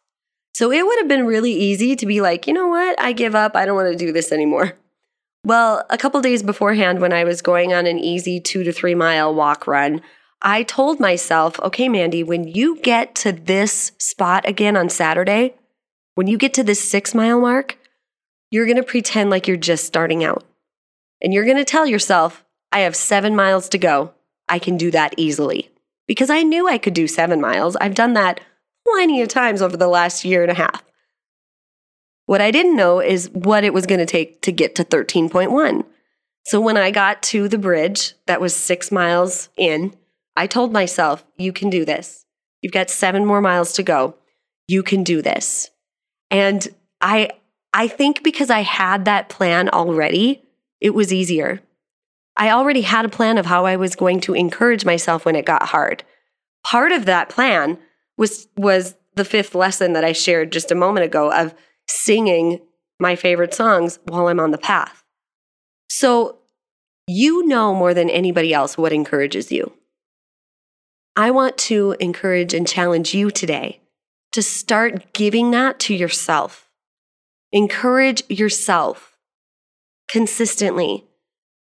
So 0.53 0.73
it 0.73 0.85
would 0.85 0.99
have 0.99 1.09
been 1.09 1.25
really 1.25 1.53
easy 1.53 1.95
to 1.97 2.05
be 2.05 2.21
like, 2.21 2.47
you 2.47 2.53
know 2.53 2.67
what? 2.67 3.01
I 3.01 3.13
give 3.13 3.35
up. 3.35 3.55
I 3.55 3.65
don't 3.65 3.77
want 3.77 3.93
to 3.93 4.05
do 4.05 4.13
this 4.13 4.33
anymore. 4.33 4.77
Well, 5.49 5.83
a 5.89 5.97
couple 5.97 6.21
days 6.21 6.43
beforehand, 6.43 7.01
when 7.01 7.15
I 7.15 7.25
was 7.25 7.41
going 7.41 7.73
on 7.73 7.87
an 7.87 7.99
easy 7.99 8.39
two 8.39 8.65
to 8.65 8.71
three 8.71 8.95
mile 8.95 9.35
walk 9.35 9.67
run, 9.67 10.03
I 10.43 10.63
told 10.63 11.01
myself, 11.01 11.59
okay, 11.61 11.89
Mandy, 11.89 12.23
when 12.23 12.47
you 12.47 12.79
get 12.81 13.15
to 13.15 13.33
this 13.33 13.93
spot 13.97 14.47
again 14.47 14.77
on 14.77 14.91
Saturday, 14.91 15.55
when 16.17 16.27
you 16.27 16.37
get 16.37 16.53
to 16.53 16.63
this 16.63 16.87
six 16.87 17.15
mile 17.15 17.41
mark, 17.41 17.79
you're 18.51 18.67
going 18.67 18.77
to 18.77 18.83
pretend 18.83 19.31
like 19.31 19.49
you're 19.49 19.57
just 19.57 19.87
starting 19.87 20.23
out. 20.23 20.45
And 21.23 21.33
you're 21.33 21.47
going 21.47 21.57
to 21.57 21.65
tell 21.65 21.87
yourself, 21.87 22.45
I 22.71 22.81
have 22.81 22.95
seven 22.95 23.35
miles 23.35 23.71
to 23.71 23.79
go. 23.79 24.13
I 24.51 24.59
can 24.59 24.77
do 24.77 24.91
that 24.91 25.15
easily. 25.17 25.71
Because 26.07 26.29
I 26.29 26.43
knew 26.43 26.69
I 26.69 26.77
could 26.77 26.93
do 26.93 27.09
seven 27.09 27.41
miles. 27.41 27.75
I've 27.77 27.95
done 27.95 28.13
that 28.13 28.43
plenty 28.87 29.23
of 29.23 29.29
times 29.29 29.63
over 29.63 29.79
the 29.79 29.89
last 29.89 30.27
year 30.27 30.43
and 30.43 30.53
a 30.53 30.55
half. 30.55 30.85
What 32.29 32.43
I 32.43 32.51
didn't 32.51 32.77
know 32.77 33.01
is 33.01 33.31
what 33.31 33.65
it 33.65 33.73
was 33.73 33.87
going 33.87 34.01
to 34.01 34.05
take 34.05 34.43
to 34.43 34.53
get 34.53 34.75
to 34.75 34.85
13.1. 34.85 35.83
So 36.45 36.61
when 36.61 36.77
I 36.77 36.91
got 36.91 37.23
to 37.23 37.49
the 37.49 37.57
bridge 37.57 38.13
that 38.27 38.39
was 38.39 38.55
six 38.55 38.93
miles 38.93 39.49
in, 39.57 39.95
I 40.37 40.47
told 40.47 40.71
myself, 40.71 41.25
you 41.39 41.55
can 41.55 41.71
do 41.71 41.87
this. 41.87 42.27
You've 42.61 42.75
got 42.75 42.91
seven 42.91 43.25
more 43.25 43.41
miles 43.41 43.73
to 43.73 43.83
go. 43.83 44.15
You 44.67 44.83
can 44.83 45.05
do 45.05 45.23
this. 45.23 45.71
And 46.31 46.69
I, 47.01 47.31
I 47.73 47.89
think 47.89 48.23
because 48.23 48.51
I 48.51 48.61
had 48.61 49.07
that 49.07 49.31
plan 49.31 49.71
already, 49.71 50.43
it 50.83 50.91
was 50.91 51.15
easier. 51.15 51.63
I 52.37 52.51
already 52.51 52.83
had 52.83 53.07
a 53.07 53.09
plan 53.09 53.39
of 53.39 53.47
how 53.47 53.65
I 53.65 53.77
was 53.77 53.97
going 53.97 54.21
to 54.21 54.35
encourage 54.35 54.85
myself 54.85 55.25
when 55.25 55.35
it 55.35 55.47
got 55.47 55.63
hard. 55.63 56.05
Part 56.63 56.93
of 56.93 57.07
that 57.07 57.31
plan 57.31 57.79
was 58.19 58.49
was 58.55 58.97
the 59.15 59.25
fifth 59.25 59.55
lesson 59.55 59.95
that 59.95 60.05
I 60.05 60.13
shared 60.13 60.53
just 60.53 60.71
a 60.71 60.75
moment 60.75 61.07
ago 61.07 61.33
of 61.33 61.55
singing 61.89 62.61
my 63.01 63.17
favorite 63.17 63.55
songs 63.55 63.99
while 64.05 64.29
I'm 64.29 64.41
on 64.41 64.51
the 64.51 64.59
path. 64.59 65.05
So 65.89 66.39
You 67.11 67.47
know 67.47 67.75
more 67.75 67.95
than 67.95 68.11
anybody 68.11 68.53
else 68.53 68.77
what 68.77 68.93
encourages 68.93 69.51
you. 69.51 69.73
I 71.17 71.31
want 71.31 71.57
to 71.59 71.97
encourage 71.99 72.53
and 72.53 72.69
challenge 72.69 73.15
you 73.15 73.31
today 73.31 73.81
to 74.33 74.43
start 74.43 75.15
giving 75.15 75.51
that 75.53 75.79
to 75.81 75.95
yourself. 75.95 76.69
Encourage 77.51 78.23
yourself 78.29 79.17
consistently 80.11 81.07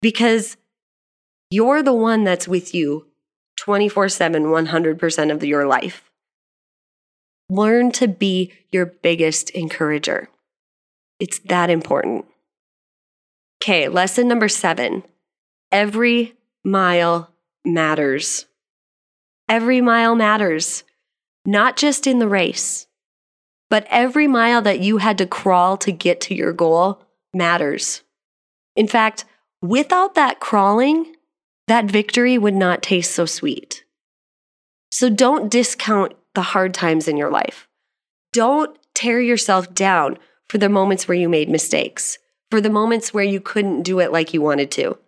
because 0.01 0.57
you're 1.49 1.81
the 1.81 1.93
one 1.93 2.25
that's 2.25 2.47
with 2.47 2.75
you 2.75 3.07
24 3.57 4.09
7, 4.09 4.43
100% 4.43 5.31
of 5.31 5.43
your 5.43 5.65
life. 5.65 6.11
Learn 7.49 7.91
to 7.93 8.07
be 8.07 8.51
your 8.71 8.85
biggest 8.85 9.49
encourager. 9.51 10.29
It's 11.19 11.39
that 11.39 11.69
important. 11.69 12.25
Okay, 13.61 13.87
lesson 13.87 14.27
number 14.27 14.49
seven 14.49 15.03
every 15.71 16.35
mile 16.63 17.31
matters. 17.65 18.45
Every 19.49 19.79
mile 19.81 20.15
matters, 20.15 20.83
not 21.45 21.77
just 21.77 22.05
in 22.05 22.19
the 22.19 22.27
race, 22.27 22.87
but 23.69 23.87
every 23.89 24.27
mile 24.27 24.61
that 24.61 24.81
you 24.81 24.97
had 24.97 25.17
to 25.19 25.25
crawl 25.25 25.77
to 25.77 25.91
get 25.91 26.19
to 26.21 26.35
your 26.35 26.53
goal 26.53 27.01
matters. 27.33 28.03
In 28.75 28.87
fact, 28.87 29.25
without 29.61 30.15
that 30.15 30.39
crawling, 30.39 31.15
that 31.67 31.85
victory 31.85 32.37
would 32.37 32.55
not 32.55 32.83
taste 32.83 33.11
so 33.11 33.25
sweet. 33.25 33.83
So 34.91 35.09
don't 35.09 35.49
discount 35.49 36.13
the 36.37 36.43
hard 36.43 36.71
times 36.71 37.07
in 37.07 37.17
your 37.17 37.31
life. 37.31 37.67
Don't 38.31 38.77
tear 38.93 39.19
yourself 39.19 39.73
down 39.73 40.19
for 40.47 40.59
the 40.59 40.69
moments 40.69 41.07
where 41.07 41.17
you 41.17 41.27
made 41.27 41.49
mistakes, 41.49 42.19
for 42.51 42.61
the 42.61 42.69
moments 42.69 43.11
where 43.11 43.23
you 43.23 43.41
couldn't 43.41 43.81
do 43.81 43.99
it 43.99 44.11
like 44.11 44.35
you 44.35 44.41
wanted 44.43 44.69
to. 44.69 44.99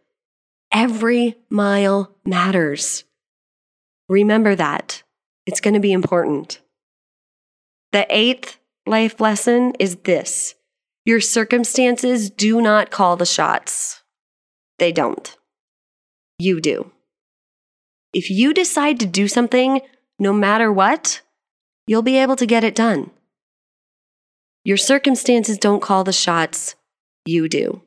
Every 0.73 1.35
mile 1.47 2.15
matters. 2.25 3.03
Remember 4.07 4.55
that. 4.55 5.03
It's 5.45 5.61
going 5.61 5.75
to 5.75 5.79
be 5.79 5.91
important. 5.91 6.61
The 7.91 8.07
eighth 8.09 8.57
life 8.87 9.21
lesson 9.21 9.73
is 9.77 9.97
this 9.97 10.55
your 11.05 11.21
circumstances 11.21 12.31
do 12.31 12.59
not 12.59 12.89
call 12.89 13.17
the 13.17 13.25
shots. 13.27 14.01
They 14.79 14.91
don't. 14.91 15.37
You 16.39 16.59
do. 16.59 16.91
If 18.13 18.31
you 18.31 18.51
decide 18.51 18.99
to 19.01 19.05
do 19.05 19.27
something, 19.27 19.81
no 20.19 20.33
matter 20.33 20.71
what, 20.71 21.21
you'll 21.87 22.01
be 22.01 22.17
able 22.17 22.35
to 22.35 22.45
get 22.45 22.63
it 22.63 22.75
done. 22.75 23.09
Your 24.63 24.77
circumstances 24.77 25.57
don't 25.57 25.81
call 25.81 26.03
the 26.03 26.13
shots, 26.13 26.75
you 27.25 27.47
do. 27.47 27.81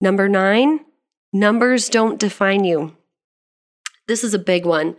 Number 0.00 0.28
nine, 0.28 0.80
numbers 1.32 1.88
don't 1.88 2.18
define 2.18 2.64
you. 2.64 2.96
This 4.06 4.24
is 4.24 4.34
a 4.34 4.38
big 4.38 4.66
one. 4.66 4.96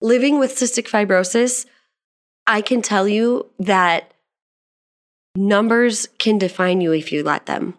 Living 0.00 0.38
with 0.38 0.56
cystic 0.56 0.88
fibrosis, 0.88 1.66
I 2.46 2.60
can 2.60 2.82
tell 2.82 3.06
you 3.08 3.50
that 3.58 4.12
numbers 5.36 6.08
can 6.18 6.38
define 6.38 6.80
you 6.80 6.92
if 6.92 7.12
you 7.12 7.22
let 7.22 7.46
them. 7.46 7.74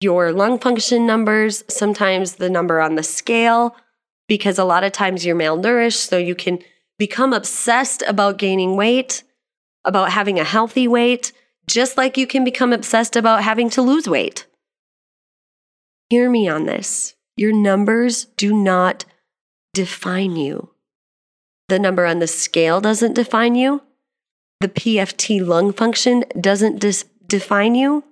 Your 0.00 0.32
lung 0.32 0.58
function 0.58 1.06
numbers, 1.06 1.64
sometimes 1.68 2.36
the 2.36 2.50
number 2.50 2.80
on 2.80 2.94
the 2.94 3.02
scale, 3.02 3.74
because 4.28 4.58
a 4.58 4.64
lot 4.64 4.84
of 4.84 4.92
times 4.92 5.24
you're 5.24 5.34
malnourished, 5.34 6.06
so 6.06 6.18
you 6.18 6.34
can 6.34 6.60
become 6.98 7.32
obsessed 7.32 8.02
about 8.06 8.38
gaining 8.38 8.76
weight, 8.76 9.22
about 9.84 10.12
having 10.12 10.38
a 10.38 10.44
healthy 10.44 10.88
weight, 10.88 11.32
just 11.66 11.96
like 11.96 12.16
you 12.16 12.26
can 12.26 12.44
become 12.44 12.72
obsessed 12.72 13.16
about 13.16 13.42
having 13.42 13.70
to 13.70 13.82
lose 13.82 14.08
weight. 14.08 14.46
Hear 16.10 16.30
me 16.30 16.48
on 16.48 16.66
this. 16.66 17.14
Your 17.36 17.54
numbers 17.54 18.24
do 18.36 18.52
not 18.52 19.04
define 19.74 20.36
you. 20.36 20.70
The 21.68 21.78
number 21.78 22.06
on 22.06 22.18
the 22.18 22.26
scale 22.26 22.80
doesn't 22.80 23.12
define 23.12 23.54
you. 23.54 23.82
The 24.60 24.68
PFT 24.68 25.46
lung 25.46 25.72
function 25.72 26.24
doesn't 26.40 26.80
dis- 26.80 27.04
define 27.26 27.74
you. 27.74 28.04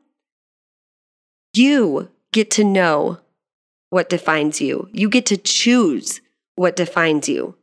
You 1.54 2.10
get 2.32 2.50
to 2.52 2.64
know 2.64 3.18
what 3.90 4.10
defines 4.10 4.60
you. 4.60 4.88
You 4.92 5.08
get 5.08 5.26
to 5.26 5.36
choose 5.36 6.20
what 6.54 6.76
defines 6.76 7.28
you. 7.28 7.56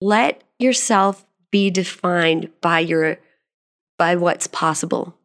Let 0.00 0.42
yourself 0.58 1.24
be 1.50 1.70
defined 1.70 2.50
by 2.60 2.80
your 2.80 3.18
by 3.98 4.16
what's 4.16 4.46
possible. 4.46 5.16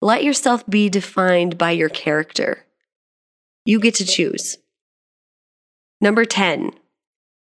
Let 0.00 0.24
yourself 0.24 0.66
be 0.66 0.88
defined 0.88 1.58
by 1.58 1.72
your 1.72 1.88
character. 1.88 2.64
You 3.64 3.80
get 3.80 3.94
to 3.96 4.06
choose. 4.06 4.58
Number 6.00 6.24
10. 6.24 6.72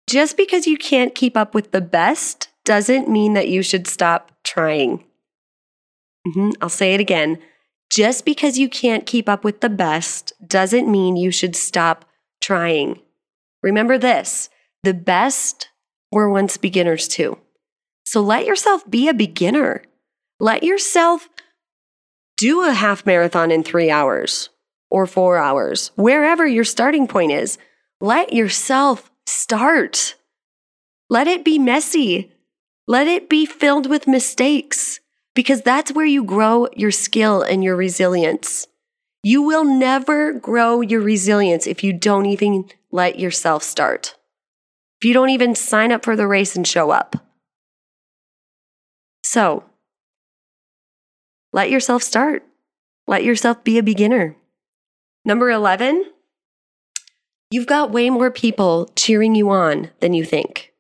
Just 0.08 0.38
because 0.38 0.68
you 0.68 0.78
can't 0.78 1.14
keep 1.14 1.36
up 1.36 1.54
with 1.54 1.72
the 1.72 1.82
best 1.82 2.50
doesn't 2.64 3.10
mean 3.10 3.34
that 3.34 3.50
you 3.50 3.62
should 3.62 3.88
stop 3.88 4.32
trying. 4.44 5.04
Mm-hmm. 6.28 6.52
I'll 6.62 6.70
say 6.70 6.94
it 6.94 7.00
again. 7.00 7.40
Just 7.92 8.26
because 8.26 8.58
you 8.58 8.70
can't 8.70 9.06
keep 9.06 9.30
up 9.30 9.44
with 9.44 9.62
the 9.62 9.70
best 9.70 10.34
doesn't 10.46 10.90
mean 10.90 11.16
you 11.16 11.32
should 11.32 11.56
stop 11.56 12.06
trying. 12.42 13.00
Remember 13.64 13.98
this 13.98 14.50
the 14.84 14.94
best 14.94 15.70
were 16.12 16.30
once 16.30 16.58
beginners 16.58 17.08
too. 17.08 17.38
So 18.06 18.22
let 18.22 18.46
yourself 18.46 18.90
be 18.90 19.08
a 19.08 19.14
beginner. 19.14 19.84
Let 20.40 20.64
yourself 20.64 21.30
do 22.38 22.64
a 22.64 22.72
half 22.72 23.06
marathon 23.06 23.52
in 23.52 23.64
three 23.64 23.90
hours 23.90 24.50
or 24.90 25.06
four 25.06 25.38
hours, 25.38 25.92
wherever 25.96 26.46
your 26.46 26.64
starting 26.64 27.08
point 27.08 27.32
is. 27.32 27.58
Let 28.00 28.32
yourself 28.32 29.12
start. 29.26 30.16
Let 31.10 31.28
it 31.28 31.44
be 31.44 31.60
messy. 31.60 32.32
Let 32.88 33.08
it 33.08 33.30
be 33.30 33.46
filled 33.46 33.90
with 33.90 34.08
mistakes 34.08 35.00
because 35.36 35.62
that's 35.62 35.92
where 35.92 36.06
you 36.06 36.24
grow 36.24 36.68
your 36.76 36.92
skill 36.92 37.42
and 37.42 37.64
your 37.64 37.76
resilience. 37.76 38.68
You 39.24 39.42
will 39.42 39.66
never 39.66 40.32
grow 40.34 40.82
your 40.82 41.02
resilience 41.02 41.68
if 41.68 41.84
you 41.84 41.92
don't 41.92 42.26
even 42.26 42.70
let 42.92 43.20
yourself 43.20 43.64
start. 43.64 44.16
If 45.00 45.08
you 45.08 45.14
don't 45.14 45.30
even 45.30 45.56
sign 45.56 45.92
up 45.92 46.04
for 46.04 46.16
the 46.16 46.28
race 46.28 46.56
and 46.56 46.68
show 46.68 46.92
up. 46.92 47.16
So, 49.24 49.64
let 51.54 51.70
yourself 51.70 52.02
start. 52.02 52.44
Let 53.08 53.24
yourself 53.24 53.64
be 53.64 53.78
a 53.78 53.84
beginner. 53.84 54.36
Number 55.24 55.50
11, 55.50 56.06
you've 57.52 57.68
got 57.68 57.92
way 57.92 58.10
more 58.10 58.32
people 58.32 58.90
cheering 58.96 59.36
you 59.36 59.50
on 59.50 59.92
than 60.00 60.14
you 60.14 60.24
think. 60.24 60.74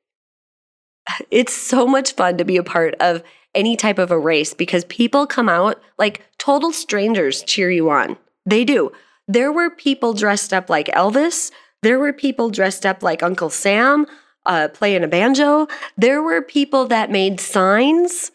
It's 1.31 1.53
so 1.53 1.87
much 1.87 2.13
fun 2.13 2.37
to 2.37 2.45
be 2.45 2.57
a 2.57 2.63
part 2.63 2.95
of 2.99 3.23
any 3.55 3.75
type 3.75 3.97
of 3.97 4.11
a 4.11 4.19
race 4.19 4.53
because 4.53 4.85
people 4.85 5.25
come 5.25 5.49
out 5.49 5.81
like 5.97 6.21
total 6.37 6.71
strangers 6.71 7.43
cheer 7.43 7.71
you 7.71 7.89
on. 7.89 8.17
They 8.45 8.63
do. 8.63 8.91
There 9.27 9.51
were 9.51 9.69
people 9.69 10.13
dressed 10.13 10.53
up 10.53 10.69
like 10.69 10.87
Elvis. 10.87 11.51
There 11.83 11.99
were 11.99 12.13
people 12.13 12.49
dressed 12.49 12.85
up 12.85 13.03
like 13.03 13.23
Uncle 13.23 13.49
Sam 13.49 14.05
uh, 14.45 14.69
playing 14.69 15.03
a 15.03 15.07
banjo. 15.07 15.67
There 15.97 16.21
were 16.21 16.41
people 16.41 16.87
that 16.87 17.11
made 17.11 17.39
signs 17.39 18.31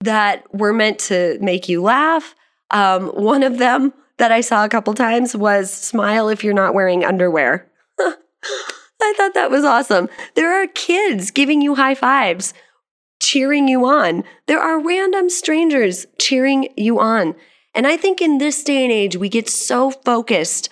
that 0.00 0.44
were 0.54 0.72
meant 0.72 0.98
to 1.00 1.38
make 1.40 1.68
you 1.68 1.82
laugh. 1.82 2.34
Um, 2.70 3.08
one 3.08 3.42
of 3.42 3.58
them 3.58 3.92
that 4.18 4.30
I 4.30 4.42
saw 4.42 4.64
a 4.64 4.68
couple 4.68 4.94
times 4.94 5.34
was 5.34 5.72
smile 5.72 6.28
if 6.28 6.44
you're 6.44 6.54
not 6.54 6.74
wearing 6.74 7.04
underwear. 7.04 7.68
I 7.98 9.12
thought 9.16 9.34
that 9.34 9.50
was 9.50 9.64
awesome. 9.64 10.08
There 10.34 10.62
are 10.62 10.66
kids 10.66 11.30
giving 11.30 11.60
you 11.60 11.74
high 11.74 11.94
fives, 11.94 12.54
cheering 13.20 13.68
you 13.68 13.86
on. 13.86 14.24
There 14.46 14.60
are 14.60 14.84
random 14.84 15.30
strangers 15.30 16.06
cheering 16.20 16.68
you 16.76 17.00
on. 17.00 17.34
And 17.74 17.86
I 17.86 17.96
think 17.96 18.22
in 18.22 18.38
this 18.38 18.62
day 18.62 18.84
and 18.84 18.92
age, 18.92 19.16
we 19.16 19.28
get 19.28 19.48
so 19.48 19.90
focused 19.90 20.68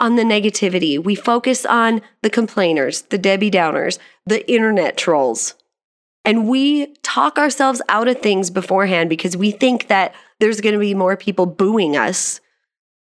on 0.00 0.16
the 0.16 0.22
negativity. 0.22 1.02
We 1.02 1.14
focus 1.14 1.64
on 1.64 2.02
the 2.22 2.30
complainers, 2.30 3.02
the 3.02 3.18
Debbie 3.18 3.50
Downers, 3.50 3.98
the 4.26 4.48
internet 4.50 4.96
trolls. 4.96 5.54
And 6.24 6.48
we 6.48 6.94
talk 7.02 7.38
ourselves 7.38 7.82
out 7.88 8.08
of 8.08 8.20
things 8.20 8.50
beforehand 8.50 9.10
because 9.10 9.36
we 9.36 9.50
think 9.50 9.88
that 9.88 10.14
there's 10.40 10.60
going 10.60 10.72
to 10.72 10.78
be 10.78 10.94
more 10.94 11.16
people 11.16 11.46
booing 11.46 11.96
us 11.96 12.40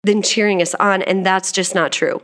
than 0.04 0.22
cheering 0.22 0.62
us 0.62 0.76
on. 0.76 1.02
And 1.02 1.26
that's 1.26 1.52
just 1.52 1.74
not 1.74 1.92
true. 1.92 2.22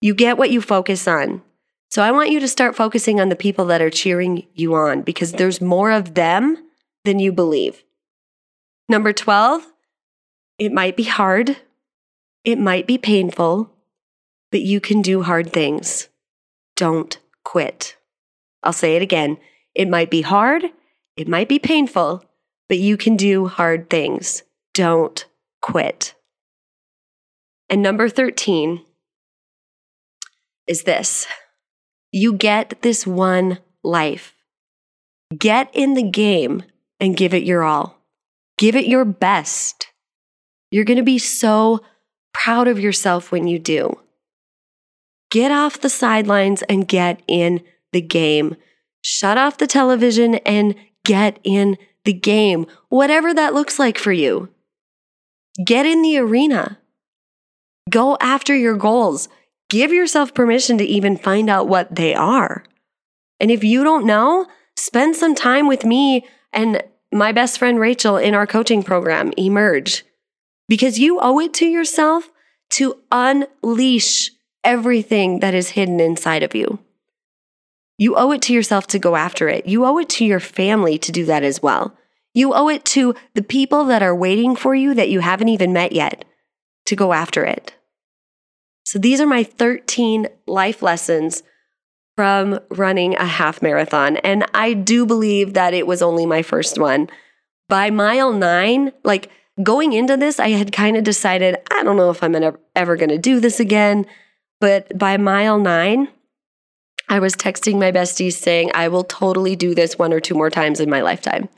You 0.00 0.14
get 0.14 0.38
what 0.38 0.50
you 0.50 0.60
focus 0.60 1.06
on. 1.06 1.42
So 1.90 2.02
I 2.02 2.10
want 2.10 2.30
you 2.30 2.40
to 2.40 2.48
start 2.48 2.74
focusing 2.74 3.20
on 3.20 3.28
the 3.28 3.36
people 3.36 3.66
that 3.66 3.82
are 3.82 3.90
cheering 3.90 4.46
you 4.54 4.74
on 4.74 5.02
because 5.02 5.32
there's 5.32 5.60
more 5.60 5.90
of 5.90 6.14
them 6.14 6.56
than 7.04 7.18
you 7.18 7.32
believe. 7.32 7.84
Number 8.88 9.12
12, 9.12 9.66
it 10.58 10.72
might 10.72 10.96
be 10.96 11.04
hard, 11.04 11.58
it 12.44 12.58
might 12.58 12.86
be 12.86 12.98
painful, 12.98 13.70
but 14.50 14.62
you 14.62 14.80
can 14.80 15.02
do 15.02 15.22
hard 15.22 15.52
things. 15.52 16.08
Don't 16.76 17.18
quit. 17.44 17.96
I'll 18.62 18.72
say 18.72 18.96
it 18.96 19.02
again. 19.02 19.38
It 19.74 19.88
might 19.88 20.10
be 20.10 20.22
hard, 20.22 20.64
it 21.16 21.28
might 21.28 21.48
be 21.48 21.58
painful, 21.58 22.24
but 22.68 22.78
you 22.78 22.96
can 22.96 23.16
do 23.16 23.46
hard 23.46 23.88
things. 23.90 24.42
Don't 24.74 25.24
quit. 25.60 26.14
And 27.68 27.82
number 27.82 28.08
13 28.08 28.84
is 30.66 30.82
this 30.82 31.26
you 32.10 32.34
get 32.34 32.82
this 32.82 33.06
one 33.06 33.58
life. 33.82 34.34
Get 35.36 35.70
in 35.72 35.94
the 35.94 36.02
game 36.02 36.62
and 37.00 37.16
give 37.16 37.32
it 37.32 37.44
your 37.44 37.62
all. 37.62 37.98
Give 38.58 38.76
it 38.76 38.86
your 38.86 39.06
best. 39.06 39.88
You're 40.70 40.84
going 40.84 40.98
to 40.98 41.02
be 41.02 41.18
so 41.18 41.80
proud 42.32 42.68
of 42.68 42.80
yourself 42.80 43.32
when 43.32 43.46
you 43.46 43.58
do. 43.58 43.98
Get 45.30 45.50
off 45.50 45.80
the 45.80 45.88
sidelines 45.88 46.62
and 46.62 46.86
get 46.86 47.22
in 47.26 47.62
the 47.92 48.00
game. 48.00 48.56
Shut 49.02 49.38
off 49.38 49.58
the 49.58 49.66
television 49.66 50.36
and 50.36 50.74
get 51.04 51.38
in 51.42 51.78
the 52.04 52.12
game, 52.12 52.66
whatever 52.88 53.32
that 53.32 53.54
looks 53.54 53.78
like 53.78 53.98
for 53.98 54.12
you. 54.12 54.48
Get 55.64 55.86
in 55.86 56.02
the 56.02 56.18
arena. 56.18 56.78
Go 57.90 58.16
after 58.20 58.54
your 58.56 58.76
goals. 58.76 59.28
Give 59.68 59.92
yourself 59.92 60.34
permission 60.34 60.78
to 60.78 60.84
even 60.84 61.16
find 61.16 61.48
out 61.48 61.68
what 61.68 61.94
they 61.94 62.14
are. 62.14 62.64
And 63.40 63.50
if 63.50 63.64
you 63.64 63.84
don't 63.84 64.06
know, 64.06 64.46
spend 64.76 65.16
some 65.16 65.34
time 65.34 65.66
with 65.66 65.84
me 65.84 66.26
and 66.52 66.82
my 67.12 67.32
best 67.32 67.58
friend 67.58 67.78
Rachel 67.78 68.16
in 68.16 68.34
our 68.34 68.46
coaching 68.46 68.82
program, 68.82 69.32
Emerge, 69.36 70.04
because 70.68 70.98
you 70.98 71.18
owe 71.20 71.38
it 71.40 71.54
to 71.54 71.66
yourself 71.66 72.30
to 72.70 73.00
unleash 73.10 74.30
everything 74.64 75.40
that 75.40 75.54
is 75.54 75.70
hidden 75.70 76.00
inside 76.00 76.42
of 76.42 76.54
you. 76.54 76.78
You 77.98 78.16
owe 78.16 78.32
it 78.32 78.42
to 78.42 78.52
yourself 78.52 78.86
to 78.88 78.98
go 78.98 79.16
after 79.16 79.48
it. 79.48 79.66
You 79.66 79.84
owe 79.84 79.98
it 79.98 80.08
to 80.10 80.24
your 80.24 80.40
family 80.40 80.98
to 80.98 81.12
do 81.12 81.24
that 81.26 81.42
as 81.42 81.62
well. 81.62 81.96
You 82.34 82.54
owe 82.54 82.68
it 82.68 82.84
to 82.86 83.14
the 83.34 83.42
people 83.42 83.84
that 83.84 84.02
are 84.02 84.14
waiting 84.14 84.56
for 84.56 84.74
you 84.74 84.94
that 84.94 85.10
you 85.10 85.20
haven't 85.20 85.48
even 85.48 85.72
met 85.72 85.92
yet 85.92 86.24
to 86.86 86.96
go 86.96 87.12
after 87.12 87.44
it. 87.44 87.74
So 88.84 88.98
these 88.98 89.20
are 89.20 89.26
my 89.26 89.44
13 89.44 90.28
life 90.46 90.82
lessons 90.82 91.42
from 92.16 92.58
running 92.70 93.14
a 93.16 93.24
half 93.24 93.62
marathon. 93.62 94.16
And 94.18 94.44
I 94.54 94.72
do 94.74 95.06
believe 95.06 95.54
that 95.54 95.74
it 95.74 95.86
was 95.86 96.02
only 96.02 96.26
my 96.26 96.42
first 96.42 96.78
one. 96.78 97.08
By 97.68 97.90
mile 97.90 98.32
nine, 98.32 98.92
like 99.04 99.30
going 99.60 99.92
into 99.92 100.16
this, 100.16 100.38
I 100.38 100.50
had 100.50 100.72
kind 100.72 100.96
of 100.96 101.04
decided, 101.04 101.56
I 101.70 101.82
don't 101.82 101.96
know 101.96 102.10
if 102.10 102.22
I'm 102.22 102.34
ever, 102.34 102.60
ever 102.74 102.96
going 102.96 103.10
to 103.10 103.18
do 103.18 103.40
this 103.40 103.60
again. 103.60 104.06
But 104.60 104.96
by 104.96 105.16
mile 105.16 105.58
nine, 105.58 106.08
I 107.08 107.18
was 107.18 107.34
texting 107.34 107.78
my 107.78 107.90
besties 107.90 108.34
saying, 108.34 108.70
I 108.74 108.88
will 108.88 109.04
totally 109.04 109.56
do 109.56 109.74
this 109.74 109.98
one 109.98 110.12
or 110.12 110.20
two 110.20 110.34
more 110.34 110.50
times 110.50 110.80
in 110.80 110.88
my 110.88 111.02
lifetime. 111.02 111.48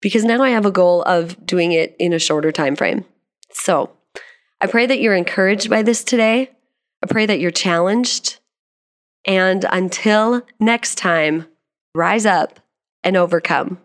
Because 0.00 0.24
now 0.24 0.42
I 0.42 0.50
have 0.50 0.64
a 0.64 0.70
goal 0.70 1.02
of 1.02 1.44
doing 1.44 1.72
it 1.72 1.94
in 1.98 2.12
a 2.12 2.18
shorter 2.18 2.52
time 2.52 2.76
frame. 2.76 3.04
So 3.52 3.90
I 4.60 4.66
pray 4.66 4.86
that 4.86 5.00
you're 5.00 5.16
encouraged 5.16 5.68
by 5.68 5.82
this 5.82 6.04
today. 6.04 6.50
I 7.02 7.06
pray 7.06 7.26
that 7.26 7.40
you're 7.40 7.50
challenged. 7.50 8.38
And 9.26 9.66
until 9.70 10.46
next 10.58 10.96
time, 10.96 11.46
rise 11.94 12.24
up 12.24 12.60
and 13.02 13.16
overcome. 13.16 13.78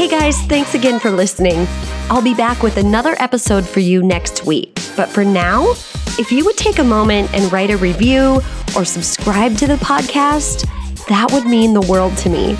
Hey 0.00 0.08
guys, 0.08 0.40
thanks 0.44 0.74
again 0.74 0.98
for 0.98 1.10
listening. 1.10 1.66
I'll 2.08 2.22
be 2.22 2.32
back 2.32 2.62
with 2.62 2.78
another 2.78 3.14
episode 3.18 3.68
for 3.68 3.80
you 3.80 4.02
next 4.02 4.46
week. 4.46 4.80
But 4.96 5.10
for 5.10 5.26
now, 5.26 5.72
if 6.18 6.32
you 6.32 6.42
would 6.46 6.56
take 6.56 6.78
a 6.78 6.84
moment 6.84 7.34
and 7.34 7.52
write 7.52 7.68
a 7.68 7.76
review 7.76 8.40
or 8.74 8.86
subscribe 8.86 9.58
to 9.58 9.66
the 9.66 9.74
podcast, 9.74 10.66
that 11.08 11.30
would 11.32 11.44
mean 11.44 11.74
the 11.74 11.82
world 11.82 12.16
to 12.16 12.30
me. 12.30 12.56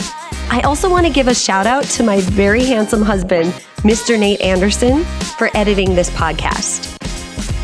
I 0.50 0.60
also 0.66 0.90
want 0.90 1.06
to 1.06 1.12
give 1.14 1.28
a 1.28 1.34
shout 1.34 1.66
out 1.66 1.84
to 1.84 2.02
my 2.02 2.20
very 2.20 2.62
handsome 2.62 3.00
husband, 3.00 3.54
Mr. 3.78 4.20
Nate 4.20 4.42
Anderson, 4.42 5.02
for 5.38 5.48
editing 5.54 5.94
this 5.94 6.10
podcast. 6.10 6.94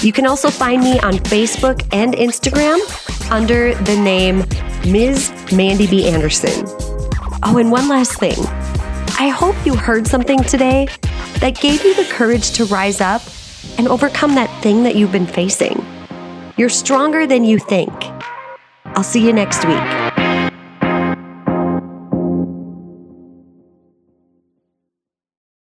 You 0.00 0.12
can 0.12 0.26
also 0.26 0.50
find 0.50 0.82
me 0.82 1.00
on 1.00 1.14
Facebook 1.14 1.84
and 1.92 2.14
Instagram 2.14 2.78
under 3.32 3.74
the 3.74 3.96
name 3.96 4.44
Ms. 4.86 5.32
Mandy 5.52 5.88
B. 5.88 6.08
Anderson. 6.08 6.64
Oh, 7.42 7.58
and 7.58 7.72
one 7.72 7.88
last 7.88 8.18
thing. 8.18 8.38
I 9.18 9.28
hope 9.34 9.56
you 9.66 9.74
heard 9.74 10.06
something 10.06 10.42
today 10.44 10.86
that 11.40 11.60
gave 11.60 11.84
you 11.84 11.96
the 11.96 12.08
courage 12.12 12.52
to 12.52 12.64
rise 12.66 13.00
up 13.00 13.22
and 13.76 13.88
overcome 13.88 14.36
that 14.36 14.62
thing 14.62 14.84
that 14.84 14.94
you've 14.94 15.12
been 15.12 15.26
facing. 15.26 15.84
You're 16.56 16.68
stronger 16.68 17.26
than 17.26 17.44
you 17.44 17.58
think. 17.58 17.92
I'll 18.84 19.02
see 19.02 19.24
you 19.24 19.32
next 19.32 19.64
week. 19.64 20.07